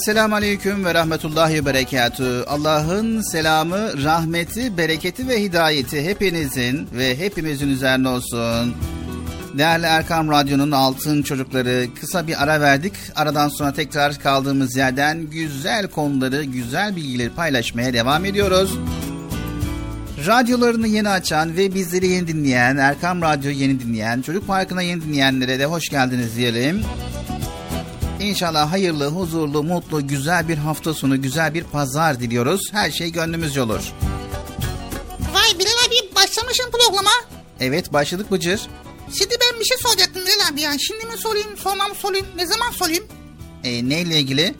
[0.00, 2.44] Esselamu Aleyküm ve Rahmetullahi Berekatü.
[2.46, 8.74] Allah'ın selamı, rahmeti, bereketi ve hidayeti hepinizin ve hepimizin üzerine olsun.
[9.58, 12.92] Değerli Erkam Radyo'nun altın çocukları kısa bir ara verdik.
[13.16, 18.78] Aradan sonra tekrar kaldığımız yerden güzel konuları, güzel bilgileri paylaşmaya devam ediyoruz.
[20.26, 25.58] Radyolarını yeni açan ve bizleri yeni dinleyen, Erkam Radyo yeni dinleyen, Çocuk Parkı'na yeni dinleyenlere
[25.58, 26.82] de hoş geldiniz diyelim.
[28.20, 32.60] İnşallah hayırlı, huzurlu, mutlu, güzel bir hafta sonu, güzel bir pazar diliyoruz.
[32.72, 33.92] Her şey gönlümüzce olur.
[35.32, 37.10] Vay Bilal abi başlamışsın programa.
[37.60, 38.60] Evet başladık Bıcır.
[39.18, 40.72] Şimdi ben bir şey soracaktım Bilal abi ya.
[40.78, 43.04] Şimdi mi sorayım, sonra mı sorayım, ne zaman sorayım?
[43.64, 44.54] E, neyle ilgili?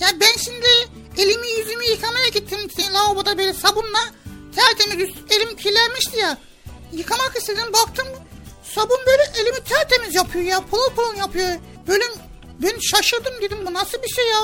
[0.00, 0.66] Ya ben şimdi
[1.18, 2.60] elimi yüzümü yıkamaya gittim
[2.94, 4.04] lavaboda böyle sabunla.
[4.56, 6.38] Tertemiz elim kirlenmişti ya.
[6.92, 8.06] Yıkamak istedim baktım
[8.62, 10.60] sabun böyle elimi tertemiz yapıyor ya.
[10.60, 11.48] Pırıl pırıl yapıyor.
[11.88, 12.04] Böyle
[12.62, 14.38] ben şaşırdım dedim bu nasıl bir şey ya.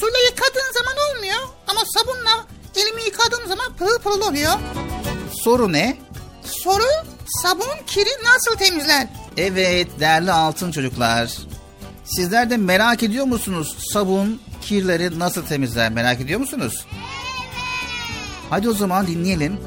[0.00, 2.46] Suyla yıkadığın zaman olmuyor ama sabunla
[2.76, 4.52] elimi yıkadığım zaman pırıl pırıl oluyor.
[5.44, 5.98] Soru ne?
[6.44, 6.84] Soru
[7.42, 9.08] sabun kiri nasıl temizler?
[9.36, 11.36] Evet değerli altın çocuklar.
[12.04, 16.86] Sizler de merak ediyor musunuz sabun kirleri nasıl temizler merak ediyor musunuz?
[18.50, 19.60] Hadi o zaman dinleyelim.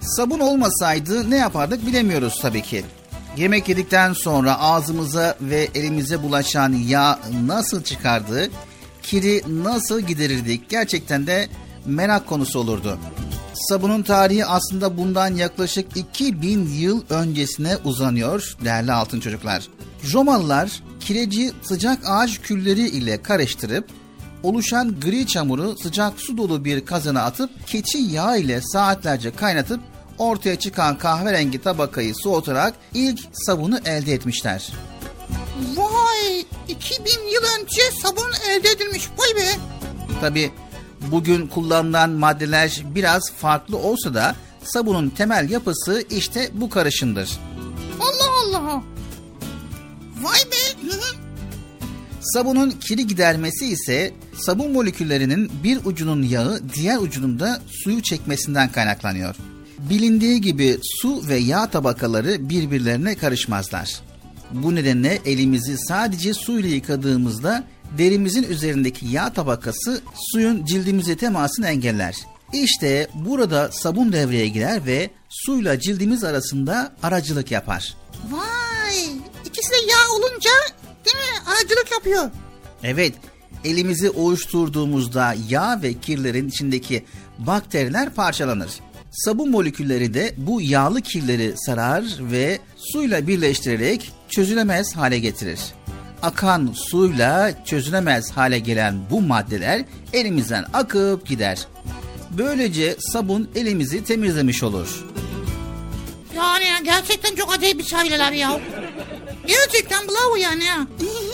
[0.00, 2.84] Sabun olmasaydı ne yapardık bilemiyoruz tabii ki.
[3.36, 8.50] Yemek yedikten sonra ağzımıza ve elimize bulaşan yağ nasıl çıkardı,
[9.02, 11.48] kiri nasıl giderirdik gerçekten de
[11.86, 12.98] merak konusu olurdu.
[13.54, 19.68] Sabunun tarihi aslında bundan yaklaşık 2000 yıl öncesine uzanıyor değerli altın çocuklar.
[20.12, 23.84] Romalılar kireci sıcak ağaç külleri ile karıştırıp
[24.42, 29.80] oluşan gri çamuru sıcak su dolu bir kazana atıp keçi yağı ile saatlerce kaynatıp
[30.20, 34.72] ortaya çıkan kahverengi tabakayı soğutarak ilk sabunu elde etmişler.
[35.76, 39.48] Vay 2000 yıl önce sabun elde edilmiş vay be.
[40.20, 40.52] Tabi
[41.10, 47.30] bugün kullanılan maddeler biraz farklı olsa da sabunun temel yapısı işte bu karışımdır.
[48.00, 48.82] Allah Allah.
[50.22, 50.90] Vay be.
[52.20, 59.36] Sabunun kiri gidermesi ise sabun moleküllerinin bir ucunun yağı diğer ucunun da suyu çekmesinden kaynaklanıyor.
[59.88, 64.00] Bilindiği gibi su ve yağ tabakaları birbirlerine karışmazlar.
[64.52, 67.64] Bu nedenle elimizi sadece suyla yıkadığımızda
[67.98, 72.14] derimizin üzerindeki yağ tabakası suyun cildimize temasını engeller.
[72.52, 77.96] İşte burada sabun devreye girer ve suyla cildimiz arasında aracılık yapar.
[78.30, 79.04] Vay
[79.44, 80.50] ikisi de yağ olunca
[81.04, 82.30] değil mi aracılık yapıyor.
[82.82, 83.14] Evet,
[83.64, 87.04] elimizi ovuşturduğumuzda yağ ve kirlerin içindeki
[87.38, 88.70] bakteriler parçalanır.
[89.10, 95.60] Sabun molekülleri de bu yağlı kirleri sarar ve suyla birleştirerek çözülemez hale getirir.
[96.22, 101.66] Akan suyla çözülemez hale gelen bu maddeler elimizden akıp gider.
[102.38, 105.04] Böylece sabun elimizi temizlemiş olur.
[106.36, 108.60] Yani gerçekten çok acayip bir şeyler ya.
[109.46, 110.86] Gerçekten bravo yani ya.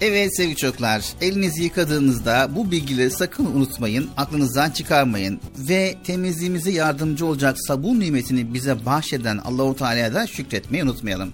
[0.00, 7.56] Evet sevgili çocuklar, elinizi yıkadığınızda bu bilgileri sakın unutmayın, aklınızdan çıkarmayın ve temizliğimize yardımcı olacak
[7.66, 11.32] sabun nimetini bize bahşeden Allahu Teala'ya da şükretmeyi unutmayalım.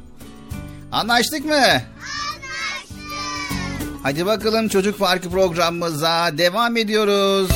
[0.92, 1.54] Anlaştık mı?
[1.54, 1.84] Anlaştık.
[4.02, 7.50] Hadi bakalım çocuk farkı programımıza devam ediyoruz.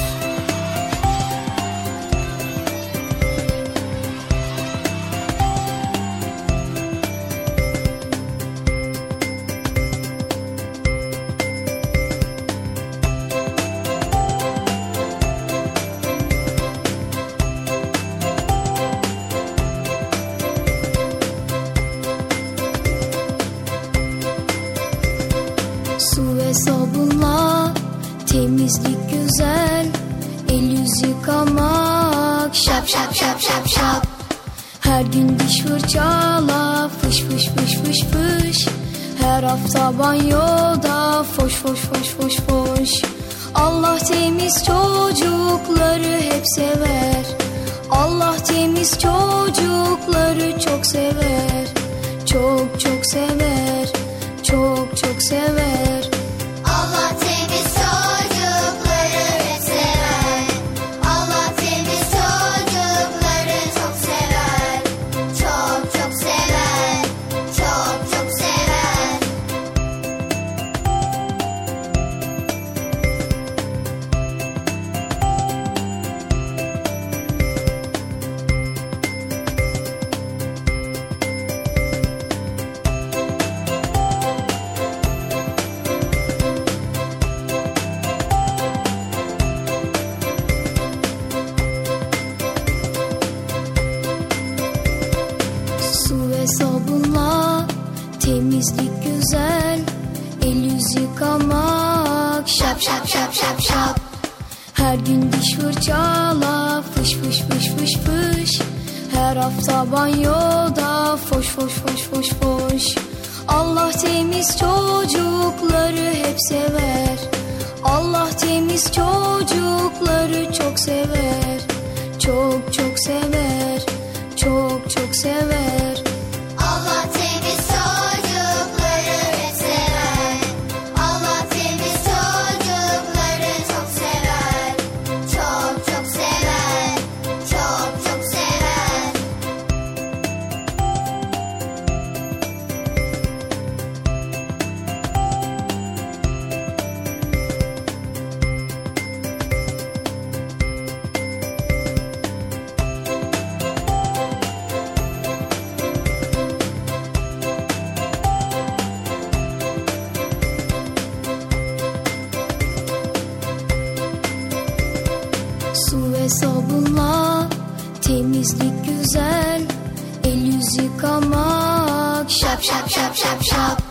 [171.28, 173.82] Yıkamak Şap şap şap şap şap.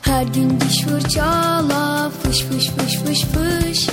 [0.00, 3.88] Her gün diş fırçala Fış fış fış fış fış.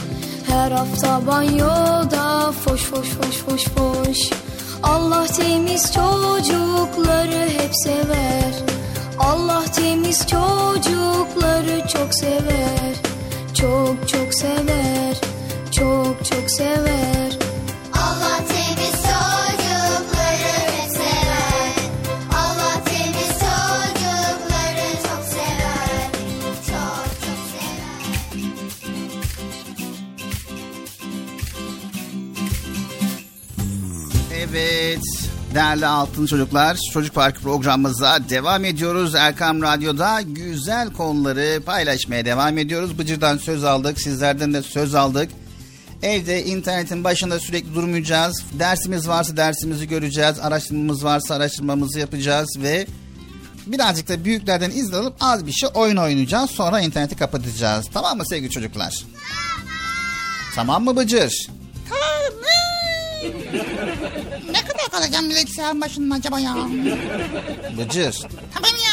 [0.47, 4.17] Her hafta banyoda Foş foş foş foş foş.
[4.83, 8.53] Allah temiz çocukları hep sever.
[9.19, 12.95] Allah temiz çocukları çok sever.
[13.53, 15.15] Çok çok sever.
[15.71, 17.37] Çok çok sever.
[17.93, 18.50] Allah
[35.53, 39.15] değerli altın çocuklar Çocuk Parkı programımıza devam ediyoruz.
[39.15, 42.97] Erkam Radyo'da güzel konuları paylaşmaya devam ediyoruz.
[42.97, 45.29] Bıcır'dan söz aldık sizlerden de söz aldık.
[46.03, 48.43] Evde internetin başında sürekli durmayacağız.
[48.53, 50.39] Dersimiz varsa dersimizi göreceğiz.
[50.39, 52.87] Araştırmamız varsa araştırmamızı yapacağız ve
[53.67, 56.51] birazcık da büyüklerden izin alıp az bir şey oyun oynayacağız.
[56.51, 57.85] Sonra interneti kapatacağız.
[57.93, 58.93] Tamam mı sevgili çocuklar?
[58.95, 59.71] Tamam.
[60.55, 61.47] Tamam mı Bıcır?
[61.89, 62.60] Tamam.
[64.51, 66.55] Ne kadar kalacağım bilgisayarın başında acaba ya?
[67.77, 68.15] Bıcır.
[68.53, 68.91] Tamam ya.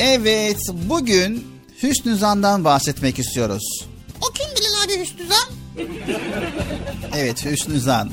[0.00, 1.46] Evet, bugün
[1.82, 3.86] Hüsnü Zan'dan bahsetmek istiyoruz.
[4.20, 5.48] o kim bilir abi Hüsnü Zan?
[7.16, 8.10] Evet, Hüsnü Zan.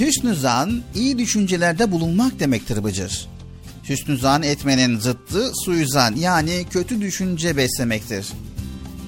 [0.00, 3.28] Hüsnü Zan, iyi düşüncelerde bulunmak demektir Bıcır.
[3.88, 8.26] Hüsnü Zan etmenin zıttı suizan yani kötü düşünce beslemektir.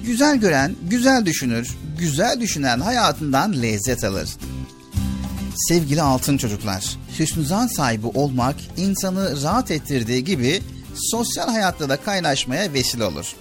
[0.05, 4.29] Güzel gören, güzel düşünür, güzel düşünen hayatından lezzet alır.
[5.55, 10.61] Sevgili altın çocuklar, hüsnü zan sahibi olmak insanı rahat ettirdiği gibi
[10.95, 13.33] sosyal hayatta da kaynaşmaya vesile olur.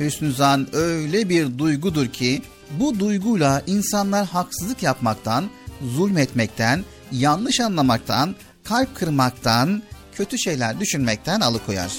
[0.00, 5.50] Hüsnü zan öyle bir duygudur ki bu duyguyla insanlar haksızlık yapmaktan,
[5.96, 9.82] zulmetmekten, yanlış anlamaktan, kalp kırmaktan,
[10.14, 11.90] kötü şeyler düşünmekten alıkoyar.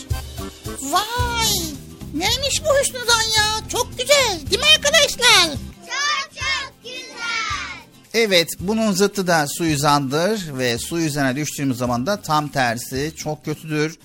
[0.81, 1.74] Vay.
[2.15, 3.69] Neymiş bu Hüsnü Zan ya?
[3.69, 4.51] Çok güzel.
[4.51, 5.57] Değil mi arkadaşlar?
[5.85, 7.79] Çok çok güzel.
[8.13, 13.97] Evet bunun zıttı da suizandır ve suizana düştüğümüz zaman da tam tersi çok kötüdür.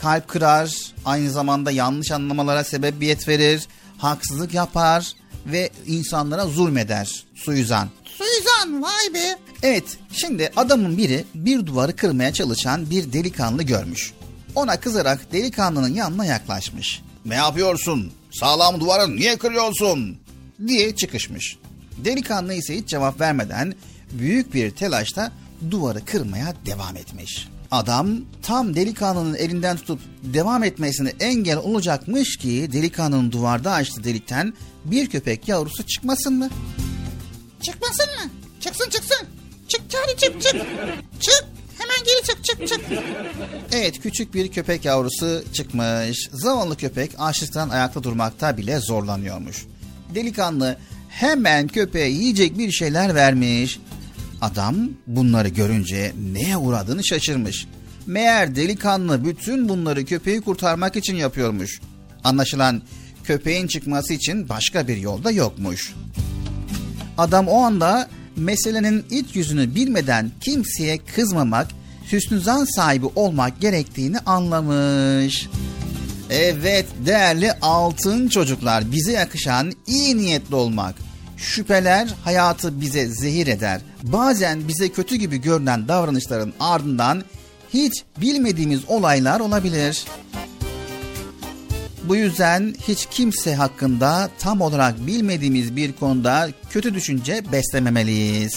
[0.00, 0.70] Kalp kırar,
[1.04, 3.66] aynı zamanda yanlış anlamalara sebebiyet verir,
[3.98, 5.12] haksızlık yapar
[5.46, 7.88] ve insanlara zulmeder suizan.
[8.04, 9.38] Suizan vay be.
[9.62, 14.12] Evet şimdi adamın biri bir duvarı kırmaya çalışan bir delikanlı görmüş.
[14.54, 17.02] Ona kızarak delikanlının yanına yaklaşmış.
[17.28, 18.12] Ne yapıyorsun?
[18.30, 20.18] Sağlam duvarı niye kırıyorsun?
[20.66, 21.56] diye çıkışmış.
[21.96, 23.74] Delikanlı ise hiç cevap vermeden
[24.12, 25.32] büyük bir telaşla
[25.70, 27.48] duvarı kırmaya devam etmiş.
[27.70, 28.08] Adam
[28.42, 34.54] tam delikanlının elinden tutup devam etmesine engel olacakmış ki delikanlının duvarda açtığı delikten
[34.84, 36.48] bir köpek yavrusu çıkmasın mı?
[37.62, 38.30] Çıkmasın mı?
[38.60, 39.26] Çıksın çıksın.
[39.68, 40.66] Çık Charlie çık çık.
[41.20, 41.47] Çık.
[41.98, 42.80] Hemen geri çık çık çık.
[43.72, 46.28] Evet küçük bir köpek yavrusu çıkmış.
[46.32, 49.66] Zavallı köpek açlıktan ayakta durmakta bile zorlanıyormuş.
[50.14, 50.76] Delikanlı
[51.08, 53.78] hemen köpeğe yiyecek bir şeyler vermiş.
[54.40, 54.76] Adam
[55.06, 57.66] bunları görünce neye uğradığını şaşırmış.
[58.06, 61.80] Meğer delikanlı bütün bunları köpeği kurtarmak için yapıyormuş.
[62.24, 62.82] Anlaşılan
[63.24, 65.94] köpeğin çıkması için başka bir yolda yokmuş.
[67.18, 71.77] Adam o anda meselenin iç yüzünü bilmeden kimseye kızmamak,
[72.12, 75.48] hüsnüzan sahibi olmak gerektiğini anlamış.
[76.30, 80.94] Evet değerli altın çocuklar bize yakışan iyi niyetli olmak.
[81.36, 83.80] Şüpheler hayatı bize zehir eder.
[84.02, 87.24] Bazen bize kötü gibi görünen davranışların ardından
[87.74, 90.04] hiç bilmediğimiz olaylar olabilir.
[92.04, 98.52] Bu yüzden hiç kimse hakkında tam olarak bilmediğimiz bir konuda kötü düşünce beslememeliyiz.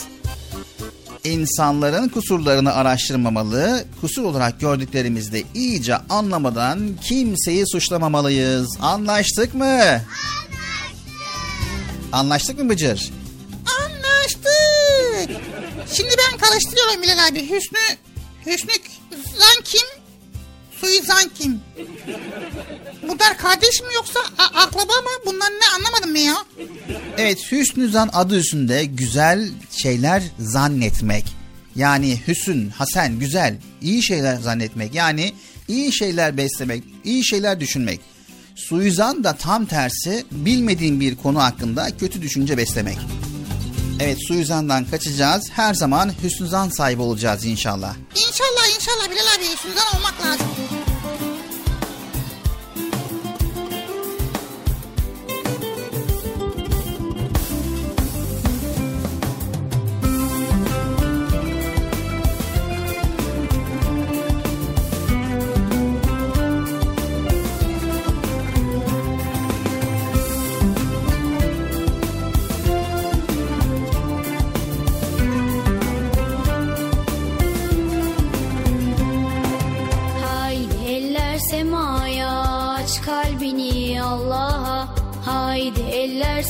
[1.23, 8.77] İnsanların kusurlarını araştırmamalı, kusur olarak gördüklerimizde iyice anlamadan kimseyi suçlamamalıyız.
[8.81, 9.65] Anlaştık mı?
[9.65, 10.11] Anlaştık.
[12.11, 13.11] Anlaştık mı Bıcır?
[13.81, 15.41] Anlaştık.
[15.93, 17.41] Şimdi ben karıştırıyorum Bilal abi.
[17.49, 17.79] Hüsnü,
[18.45, 18.71] Hüsnü
[19.11, 20.00] Zan kim?
[20.81, 21.59] Suizan kim?
[23.03, 25.09] Bunlar kardeş mi yoksa akraba mı?
[25.25, 26.45] Bunlar ne anlamadım ben ya.
[27.17, 31.25] Evet Hüsnü Zan adı üstünde güzel şeyler zannetmek.
[31.75, 34.95] Yani hüsün, hasen, güzel, iyi şeyler zannetmek.
[34.95, 35.33] Yani
[35.67, 37.99] iyi şeyler beslemek, iyi şeyler düşünmek.
[38.55, 42.97] Suizan da tam tersi bilmediğin bir konu hakkında kötü düşünce beslemek.
[43.99, 45.49] Evet suizandan kaçacağız.
[45.51, 47.95] Her zaman hüsnü zan sahibi olacağız inşallah.
[48.15, 50.47] İnşallah inşallah Bilal abi Suzan olmak lazım.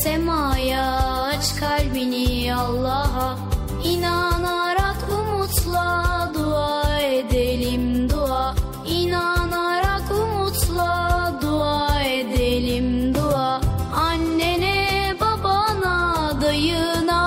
[0.04, 0.86] Semaya
[1.30, 3.38] aç kalbini Allah'a.
[3.84, 8.56] İnanarak umutla dua edelim dua.
[8.88, 13.62] İnanarak umutla dua edelim dua.
[13.96, 17.22] Annene babana dayına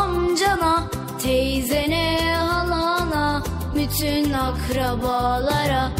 [0.00, 0.82] amcana
[1.22, 3.42] Teyzene halana
[3.74, 5.90] bütün akrabalara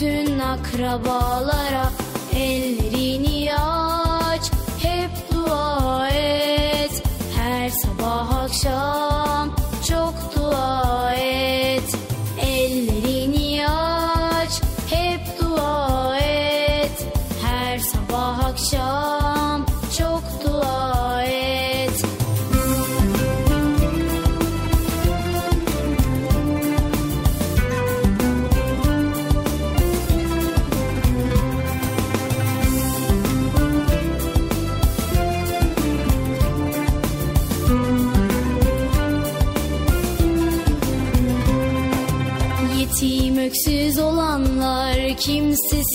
[0.00, 1.90] bütün akrabalara
[2.36, 4.50] Ellerini aç
[4.82, 7.02] hep dua et.
[7.36, 8.97] Her sabah akşam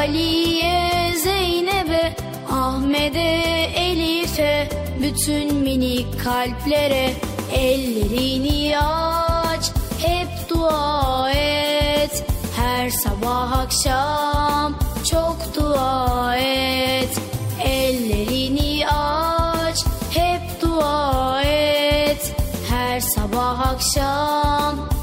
[0.00, 2.16] Ali'ye, Zeynep'e
[2.50, 4.68] Ahmet'e, Elif'e
[5.02, 7.12] bütün minik kalplere
[7.54, 9.70] Ellerini aç,
[10.02, 12.24] hep dua et.
[12.56, 14.78] Her sabah akşam
[15.10, 17.20] çok dua et.
[17.64, 19.78] Ellerini aç,
[20.14, 22.34] hep dua et.
[22.70, 24.99] Her sabah akşam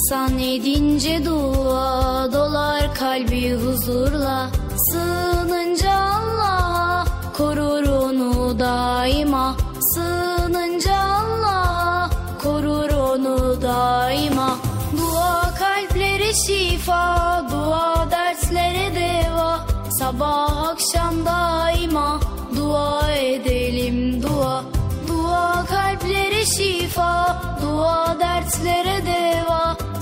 [0.00, 4.50] İnsan edince dua dolar kalbi huzurla.
[4.90, 7.04] Sığınınca Allah'a
[7.36, 9.56] korur onu daima.
[9.94, 12.10] Sığınınca Allah'a
[12.42, 14.56] korur onu daima.
[14.98, 19.66] Dua kalplere şifa dua derslere deva.
[19.98, 22.20] Sabah akşam daima
[22.56, 24.62] dua edelim dua.
[25.08, 29.49] Dua kalplere şifa dua dertlere deva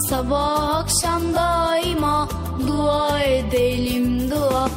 [0.08, 2.28] Sabah akşam daima
[2.66, 4.68] dua edelim dua.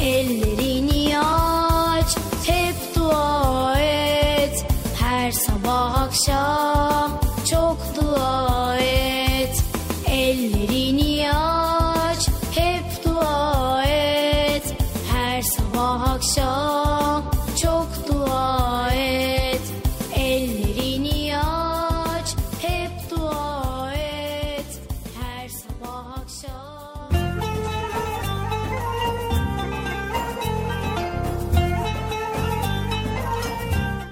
[0.00, 2.16] Ellerini aç
[2.46, 4.66] hep dua et.
[5.00, 7.20] Her sabah akşam
[7.50, 9.29] çok dua et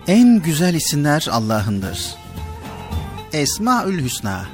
[0.08, 2.14] En güzel isimler Allah'ındır.
[3.32, 4.44] Esmaül Hüsna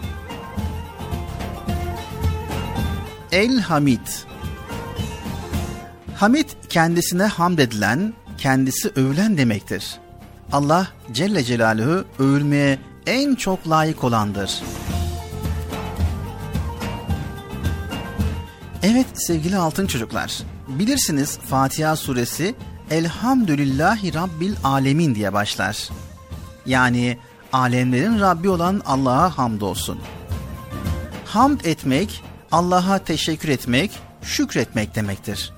[3.32, 4.06] El Hamid
[6.16, 9.96] Hamid kendisine hamd edilen, kendisi övülen demektir.
[10.52, 14.62] Allah Celle Celaluhu övülmeye en çok layık olandır.
[18.82, 20.38] Evet sevgili altın çocuklar,
[20.68, 22.54] bilirsiniz Fatiha suresi
[22.90, 25.88] Elhamdülillahi Rabbil Alemin diye başlar.
[26.66, 27.18] Yani
[27.52, 29.98] alemlerin Rabbi olan Allah'a hamdolsun.
[31.24, 32.22] Hamd etmek,
[32.52, 33.90] Allah'a teşekkür etmek,
[34.22, 35.52] şükretmek demektir.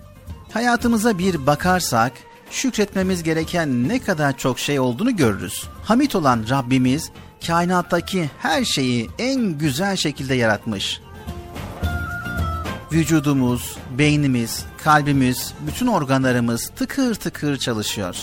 [0.53, 2.13] Hayatımıza bir bakarsak,
[2.51, 5.65] şükretmemiz gereken ne kadar çok şey olduğunu görürüz.
[5.85, 7.11] Hamit olan Rabbimiz,
[7.47, 11.01] kainattaki her şeyi en güzel şekilde yaratmış.
[12.93, 18.17] Vücudumuz, beynimiz, kalbimiz, bütün organlarımız tıkır tıkır çalışıyor.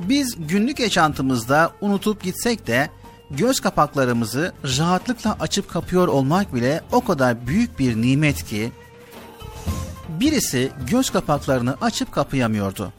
[0.00, 2.90] Biz günlük yaşantımızda unutup gitsek de
[3.30, 8.72] göz kapaklarımızı rahatlıkla açıp kapıyor olmak bile o kadar büyük bir nimet ki
[10.08, 12.92] birisi göz kapaklarını açıp kapayamıyordu.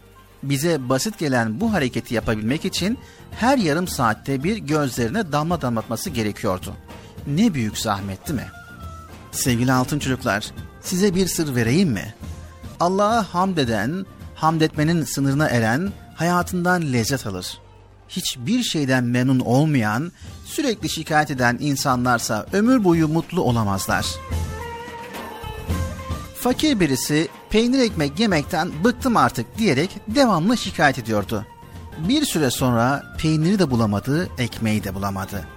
[0.43, 2.97] Bize basit gelen bu hareketi yapabilmek için
[3.31, 6.73] her yarım saatte bir gözlerine damla damlatması gerekiyordu.
[7.27, 8.47] Ne büyük zahmet değil mi?
[9.31, 10.51] Sevgili altın çocuklar,
[10.87, 12.13] size bir sır vereyim mi?
[12.79, 14.05] Allah'a hamd eden,
[14.35, 17.59] hamd etmenin sınırına eren hayatından lezzet alır.
[18.09, 20.11] Hiçbir şeyden memnun olmayan,
[20.45, 24.05] sürekli şikayet eden insanlarsa ömür boyu mutlu olamazlar.
[26.39, 31.45] Fakir birisi peynir ekmek yemekten bıktım artık diyerek devamlı şikayet ediyordu.
[31.97, 35.47] Bir süre sonra peyniri de bulamadı, ekmeği de bulamadı.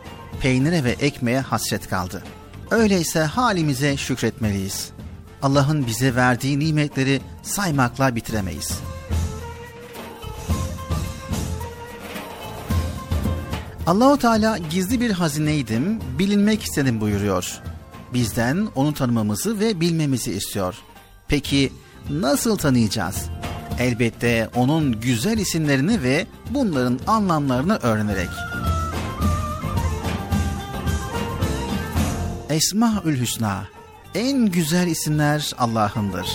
[0.41, 2.23] Peynire ve ekmeğe hasret kaldı.
[2.71, 4.91] Öyleyse halimize şükretmeliyiz.
[5.43, 8.81] Allah'ın bize verdiği nimetleri saymakla bitiremeyiz.
[13.87, 17.61] Allahu Teala gizli bir hazineydim, bilinmek istedim buyuruyor.
[18.15, 20.75] Bizden onu tanımamızı ve bilmemizi istiyor.
[21.29, 21.73] Peki
[22.11, 23.31] nasıl tanıyacağız?
[23.79, 28.29] Elbette onun güzel isimlerini ve bunların anlamlarını öğrenerek.
[32.49, 33.78] Esmaül Hüsna
[34.19, 36.27] en güzel isimler Allah'ındır.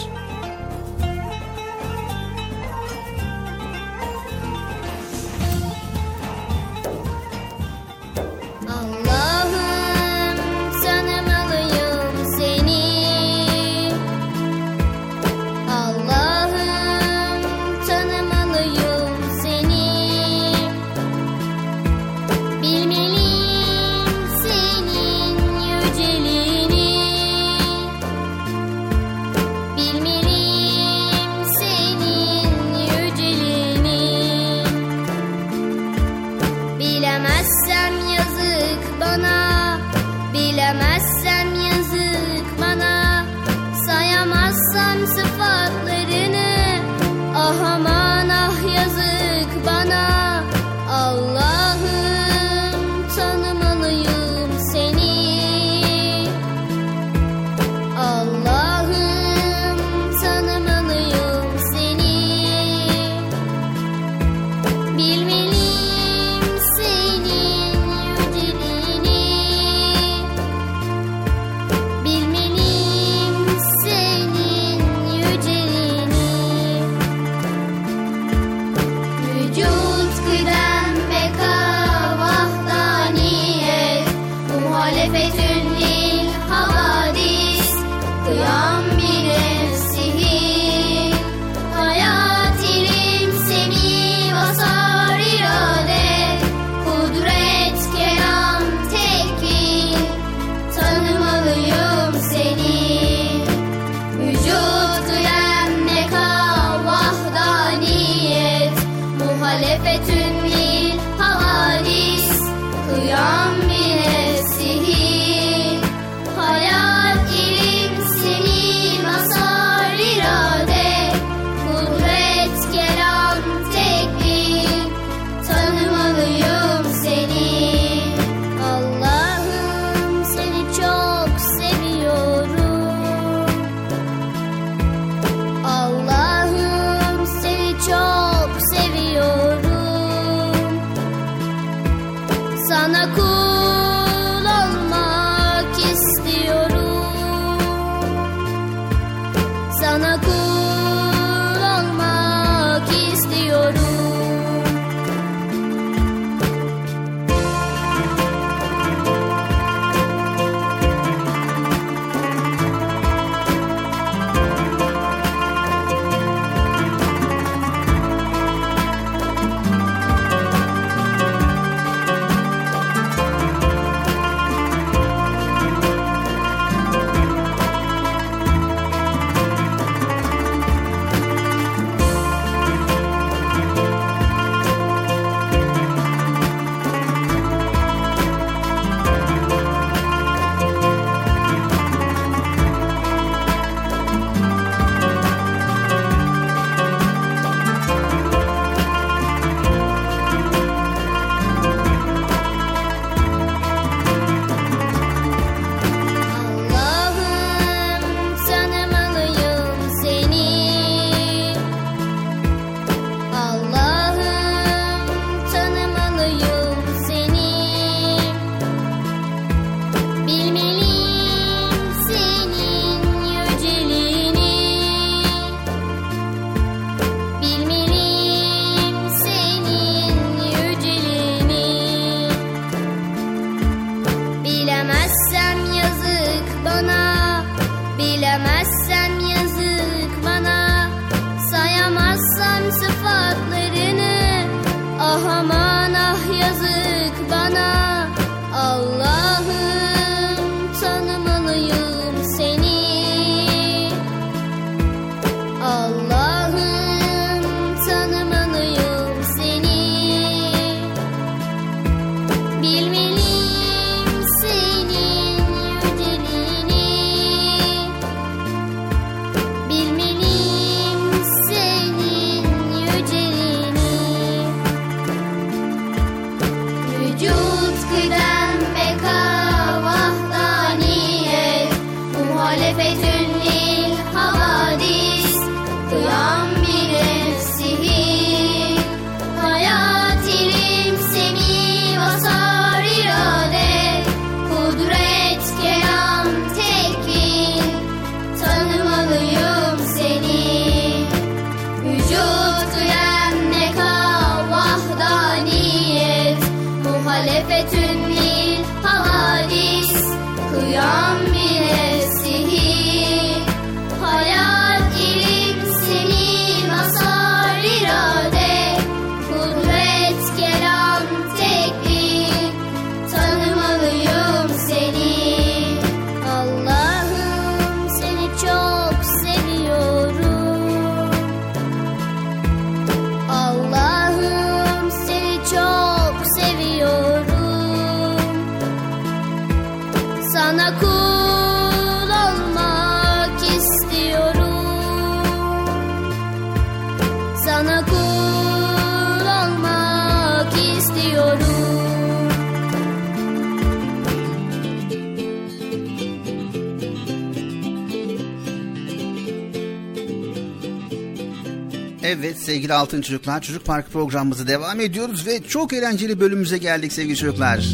[362.23, 367.17] Evet sevgili Altın Çocuklar Çocuk Park programımızı devam ediyoruz ve çok eğlenceli bölümümüze geldik sevgili
[367.17, 367.65] çocuklar.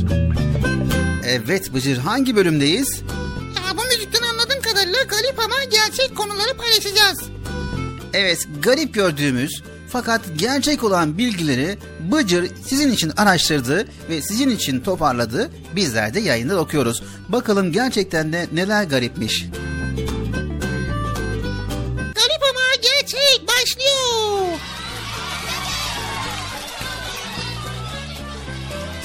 [1.25, 3.01] Evet Bıcır hangi bölümdeyiz?
[3.55, 7.19] Ya bu müzikten anladığım kadarıyla garip ama gerçek konuları paylaşacağız.
[8.13, 11.77] Evet garip gördüğümüz fakat gerçek olan bilgileri
[12.11, 15.49] Bıcır sizin için araştırdı ve sizin için toparladı.
[15.75, 17.03] Bizler de yayında okuyoruz.
[17.29, 19.41] Bakalım gerçekten de neler garipmiş.
[19.41, 19.68] Garip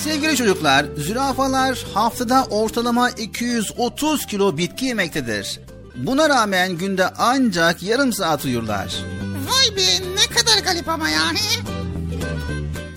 [0.05, 5.61] Sevgili çocuklar, zürafalar haftada ortalama 230 kilo bitki yemektedir.
[5.97, 8.95] Buna rağmen günde ancak yarım saat uyurlar.
[9.49, 9.83] Vay be
[10.15, 11.39] ne kadar garip ama yani.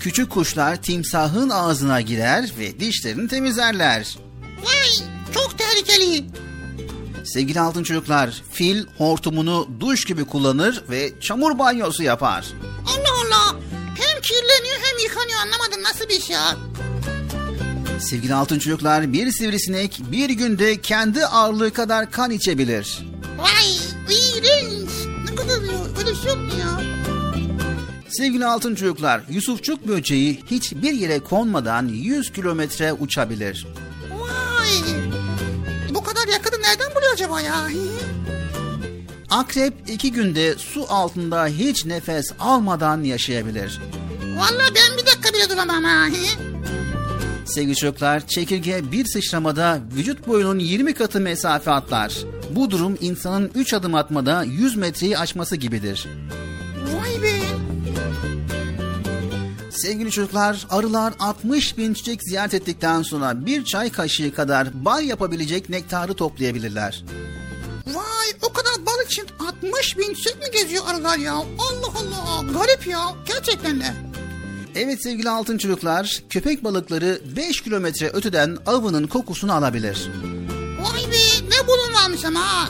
[0.00, 4.16] Küçük kuşlar timsahın ağzına girer ve dişlerini temizlerler.
[4.64, 6.24] Vay çok tehlikeli.
[7.24, 12.46] Sevgili altın çocuklar, fil hortumunu duş gibi kullanır ve çamur banyosu yapar.
[12.86, 13.17] Allah
[14.28, 16.56] kirleniyor hem yıkanıyor anlamadım nasıl bir ya.
[18.00, 22.98] Sevgili altın çocuklar, bir sivrisinek bir günde kendi ağırlığı kadar kan içebilir.
[23.38, 23.76] Vay
[24.08, 24.90] iğrenç.
[25.30, 25.54] Ne kadar
[25.98, 26.80] öyle şey yok mu ya?
[28.08, 33.66] Sevgili altın çocuklar, Yusufçuk böceği hiçbir yere konmadan 100 kilometre uçabilir.
[34.10, 34.94] Vay.
[35.90, 37.68] Bu kadar yakını nereden buluyor acaba ya?
[39.30, 43.80] Akrep iki günde su altında hiç nefes almadan yaşayabilir.
[44.38, 46.06] Vallahi ben bir dakika bile duramam ha.
[47.44, 52.18] Sevgili çocuklar, çekirge bir sıçramada vücut boyunun 20 katı mesafe atlar.
[52.50, 56.06] Bu durum insanın 3 adım atmada 100 metreyi aşması gibidir.
[56.94, 57.40] Vay be.
[59.70, 65.68] Sevgili çocuklar, arılar 60 bin çiçek ziyaret ettikten sonra bir çay kaşığı kadar bal yapabilecek
[65.68, 67.04] nektarı toplayabilirler.
[67.86, 69.26] Vay o kadar bal için
[69.64, 71.34] 60 bin çiçek mi geziyor arılar ya?
[71.34, 74.07] Allah Allah garip ya gerçekten de.
[74.76, 80.10] Evet sevgili altın çocuklar, köpek balıkları 5 kilometre öteden avının kokusunu alabilir.
[80.80, 82.68] Vay be ne bulunmamış ama.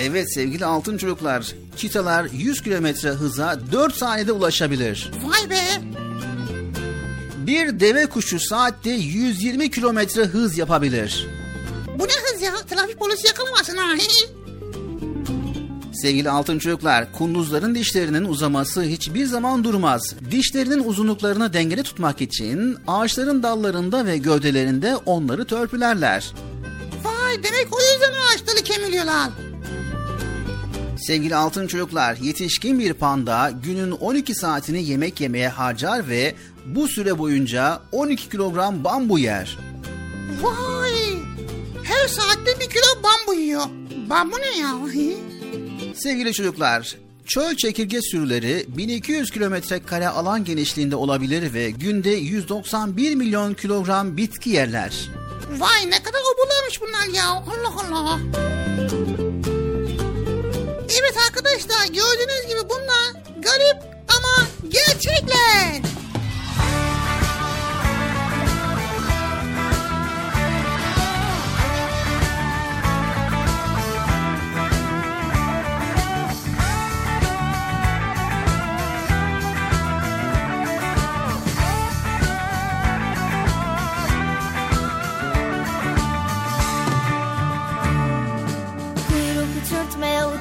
[0.00, 5.10] Evet sevgili altın çocuklar, çitalar 100 kilometre hıza 4 saniyede ulaşabilir.
[5.22, 5.60] Vay be.
[7.36, 11.26] Bir deve kuşu saatte 120 kilometre hız yapabilir.
[11.98, 12.52] Bu ne hız ya?
[12.70, 13.94] Trafik polisi yakalamasın ha.
[16.02, 20.14] Sevgili altın çocuklar, kunduzların dişlerinin uzaması hiçbir zaman durmaz.
[20.30, 26.32] Dişlerinin uzunluklarını dengede tutmak için ağaçların dallarında ve gövdelerinde onları törpülerler.
[27.04, 29.30] Vay demek o yüzden ağaçları kemiriyorlar.
[31.06, 36.34] Sevgili altın çocuklar, yetişkin bir panda günün 12 saatini yemek yemeye harcar ve
[36.66, 39.58] bu süre boyunca 12 kilogram bambu yer.
[40.42, 40.92] Vay.
[41.82, 43.64] Her saatte bir kilo bambu yiyor.
[44.10, 44.74] Bambu ne ya?
[46.02, 46.96] Sevgili çocuklar,
[47.26, 54.50] çöl çekirge sürüleri 1200 kilometre kare alan genişliğinde olabilir ve günde 191 milyon kilogram bitki
[54.50, 55.08] yerler.
[55.50, 57.28] Vay ne kadar obularmış bunlar ya.
[57.28, 58.20] Allah Allah.
[61.00, 65.82] Evet arkadaşlar gördüğünüz gibi bunlar garip ama gerçekler.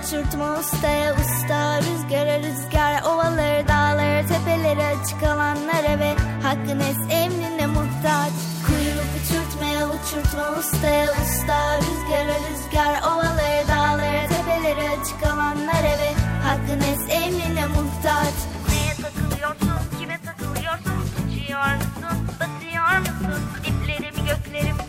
[0.09, 8.33] Uçurtma ustaya usta Rüzgara rüzgar ovaları dağları tepeleri açık alanlara ve hakkın es emrine muhtaç
[8.65, 16.13] Kuyruk uçurtmaya uçurtma ustaya usta Rüzgara rüzgar ovaları dağları tepeleri açık alanlara ve
[16.43, 18.35] hakkın es emrine muhtaç
[18.69, 20.93] Neye takılıyorsun, kime takılıyorsun?
[21.19, 23.41] Uçuyor musun, batıyor musun?
[23.63, 24.88] Diplerimi göklerim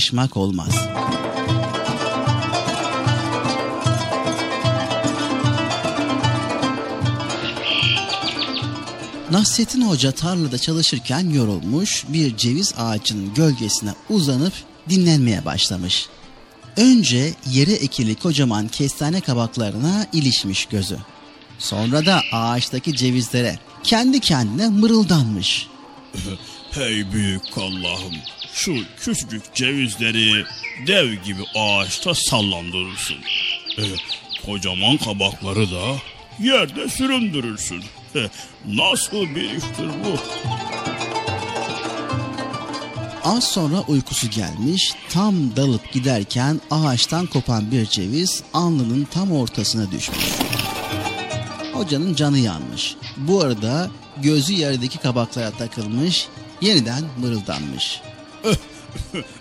[0.00, 0.74] işine karışmak olmaz.
[9.30, 14.52] Nasrettin Hoca tarlada çalışırken yorulmuş bir ceviz ağacının gölgesine uzanıp
[14.88, 16.08] dinlenmeye başlamış.
[16.76, 20.96] Önce yere ekili kocaman kestane kabaklarına ilişmiş gözü.
[21.58, 25.66] Sonra da ağaçtaki cevizlere kendi kendine mırıldanmış.
[26.70, 28.14] Hey büyük Allah'ım
[28.54, 30.44] şu küçücük cevizleri
[30.86, 33.16] dev gibi ağaçta sallandırırsın.
[33.78, 33.84] E,
[34.46, 35.96] kocaman kabakları da
[36.40, 37.84] yerde süründürürsün.
[38.16, 38.30] E,
[38.66, 40.16] nasıl bir iştir bu?
[43.24, 50.24] Az sonra uykusu gelmiş, tam dalıp giderken ağaçtan kopan bir ceviz alnının tam ortasına düşmüş.
[51.72, 52.96] Hocanın canı yanmış.
[53.16, 53.90] Bu arada
[54.22, 56.28] gözü yerdeki kabaklara takılmış,
[56.60, 58.00] yeniden mırıldanmış.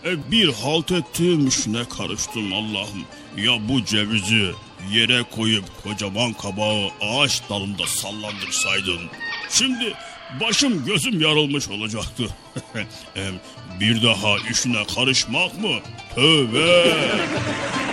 [0.05, 3.05] E, bir halt ettiğim işine karıştım Allah'ım.
[3.37, 4.51] Ya bu cevizi
[4.91, 8.99] yere koyup kocaman kabağı ağaç dalında sallandırsaydın.
[9.49, 9.93] Şimdi
[10.41, 12.23] başım gözüm yarılmış olacaktı.
[13.15, 13.33] Em,
[13.79, 15.75] bir daha işine karışmak mı?
[16.15, 16.95] Tövbe.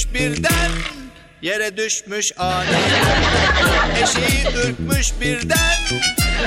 [0.00, 0.70] ürkmüş birden
[1.42, 3.22] yere düşmüş aniden
[4.02, 5.76] Eşeği ürkmüş birden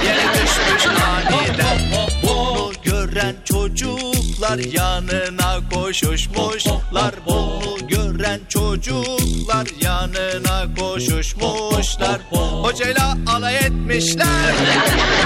[0.06, 1.78] yere düşmüş aniden.
[2.24, 7.14] Bunu gören çocuklar yanına koşuşmuşlar.
[7.26, 12.22] Bunu gören çocuklar yanına koşuşmuşlar.
[12.32, 14.54] Hocayla alay etmişler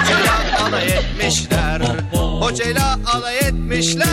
[0.00, 1.80] Hocayla alay etmişler.
[2.40, 4.08] Hocayla alay etmişler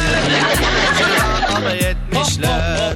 [0.91, 2.95] Hocayla alay etmişler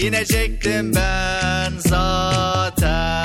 [0.00, 3.20] inecektim ben zaten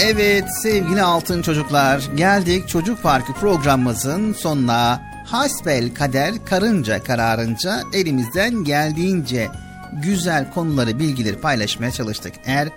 [0.00, 5.02] Evet sevgili altın çocuklar geldik Çocuk Parkı programımızın sonuna.
[5.26, 9.48] Hasbel kader karınca kararınca elimizden geldiğince
[9.92, 12.34] güzel konuları bilgileri paylaşmaya çalıştık.
[12.44, 12.68] Eğer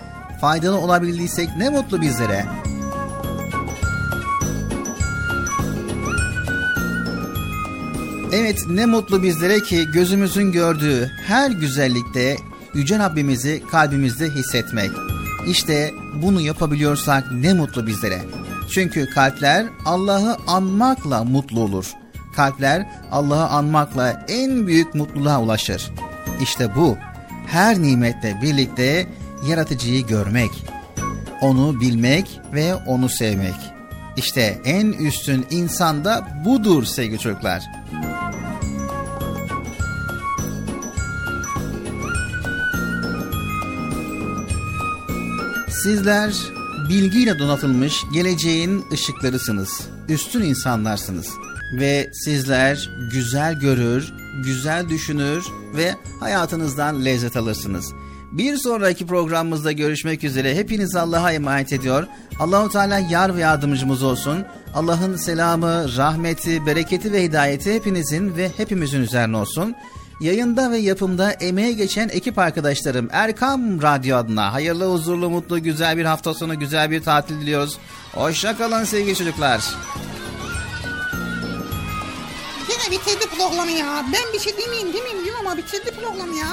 [0.41, 2.45] faydalı olabildiysek ne mutlu bizlere.
[8.31, 12.37] Evet ne mutlu bizlere ki gözümüzün gördüğü her güzellikte
[12.73, 14.91] Yüce Rabbimizi kalbimizde hissetmek.
[15.47, 15.91] İşte
[16.21, 18.19] bunu yapabiliyorsak ne mutlu bizlere.
[18.71, 21.93] Çünkü kalpler Allah'ı anmakla mutlu olur.
[22.35, 25.91] Kalpler Allah'ı anmakla en büyük mutluluğa ulaşır.
[26.41, 26.97] İşte bu
[27.47, 29.07] her nimetle birlikte
[29.47, 30.51] yaratıcıyı görmek,
[31.41, 33.55] onu bilmek ve onu sevmek.
[34.17, 37.76] İşte en üstün insanda budur sevgili çocuklar.
[45.83, 46.33] Sizler
[46.89, 49.87] bilgiyle donatılmış geleceğin ışıklarısınız.
[50.09, 51.27] Üstün insanlarsınız.
[51.73, 55.45] Ve sizler güzel görür, güzel düşünür
[55.75, 57.93] ve hayatınızdan lezzet alırsınız.
[58.31, 60.55] Bir sonraki programımızda görüşmek üzere.
[60.55, 62.07] Hepiniz Allah'a emanet ediyor.
[62.39, 64.45] Allahu Teala yar ve yardımcımız olsun.
[64.75, 69.75] Allah'ın selamı, rahmeti, bereketi ve hidayeti hepinizin ve hepimizin üzerine olsun.
[70.21, 76.05] Yayında ve yapımda emeğe geçen ekip arkadaşlarım Erkam Radyo adına hayırlı, huzurlu, mutlu, güzel bir
[76.05, 77.77] hafta sonu, güzel bir tatil diliyoruz.
[78.13, 79.75] Hoşçakalın sevgili çocuklar.
[82.69, 84.05] Yine bitirdi programı ya.
[84.13, 86.47] Ben bir şey demeyeyim demeyeyim diyorum ama bitirdi programı ya.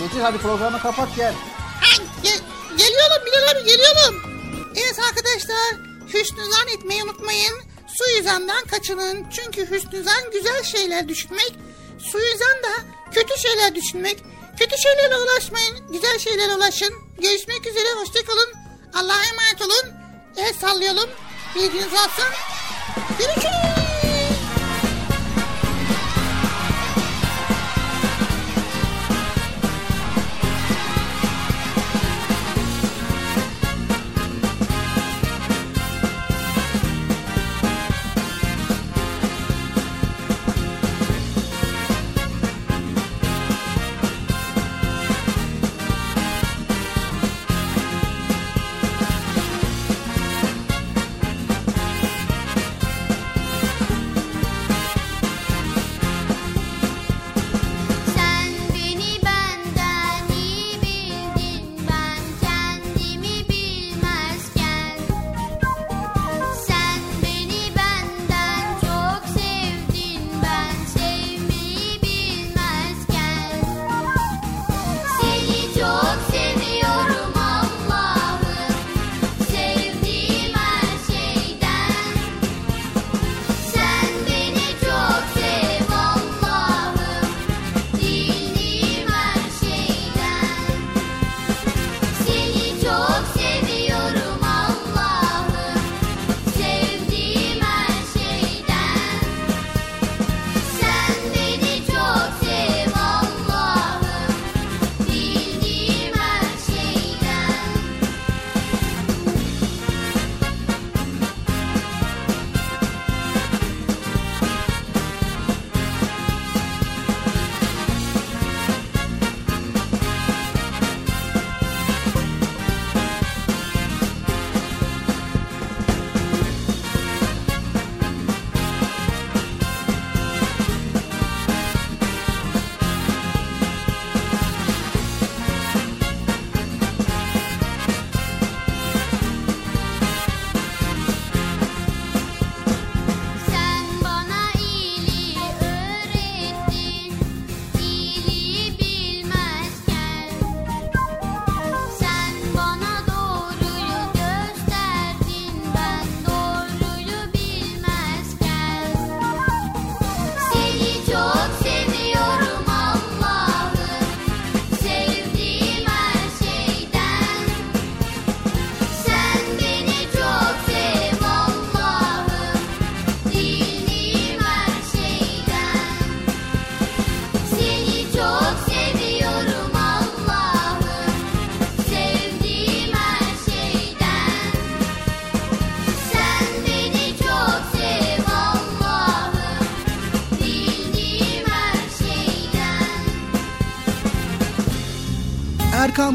[0.00, 1.34] Betül hadi programı kapat gel.
[1.82, 2.38] Ay, gel,
[2.76, 4.22] geliyorum Bilal abi geliyorum.
[4.76, 7.54] Evet arkadaşlar hüsnü zan etmeyi unutmayın.
[7.98, 9.26] Su yüzenden kaçının.
[9.30, 11.54] Çünkü hüsnü zan güzel şeyler düşünmek.
[11.98, 14.18] Su yüzden de kötü şeyler düşünmek.
[14.58, 15.92] Kötü şeylerle ulaşmayın.
[15.92, 16.94] Güzel şeylere ulaşın.
[17.18, 17.88] Görüşmek üzere.
[18.00, 18.52] Hoşçakalın.
[18.94, 19.94] Allah'a emanet olun.
[20.36, 21.10] El sallayalım.
[21.54, 22.28] Bilginiz olsun.
[23.18, 23.77] Görüşürüz.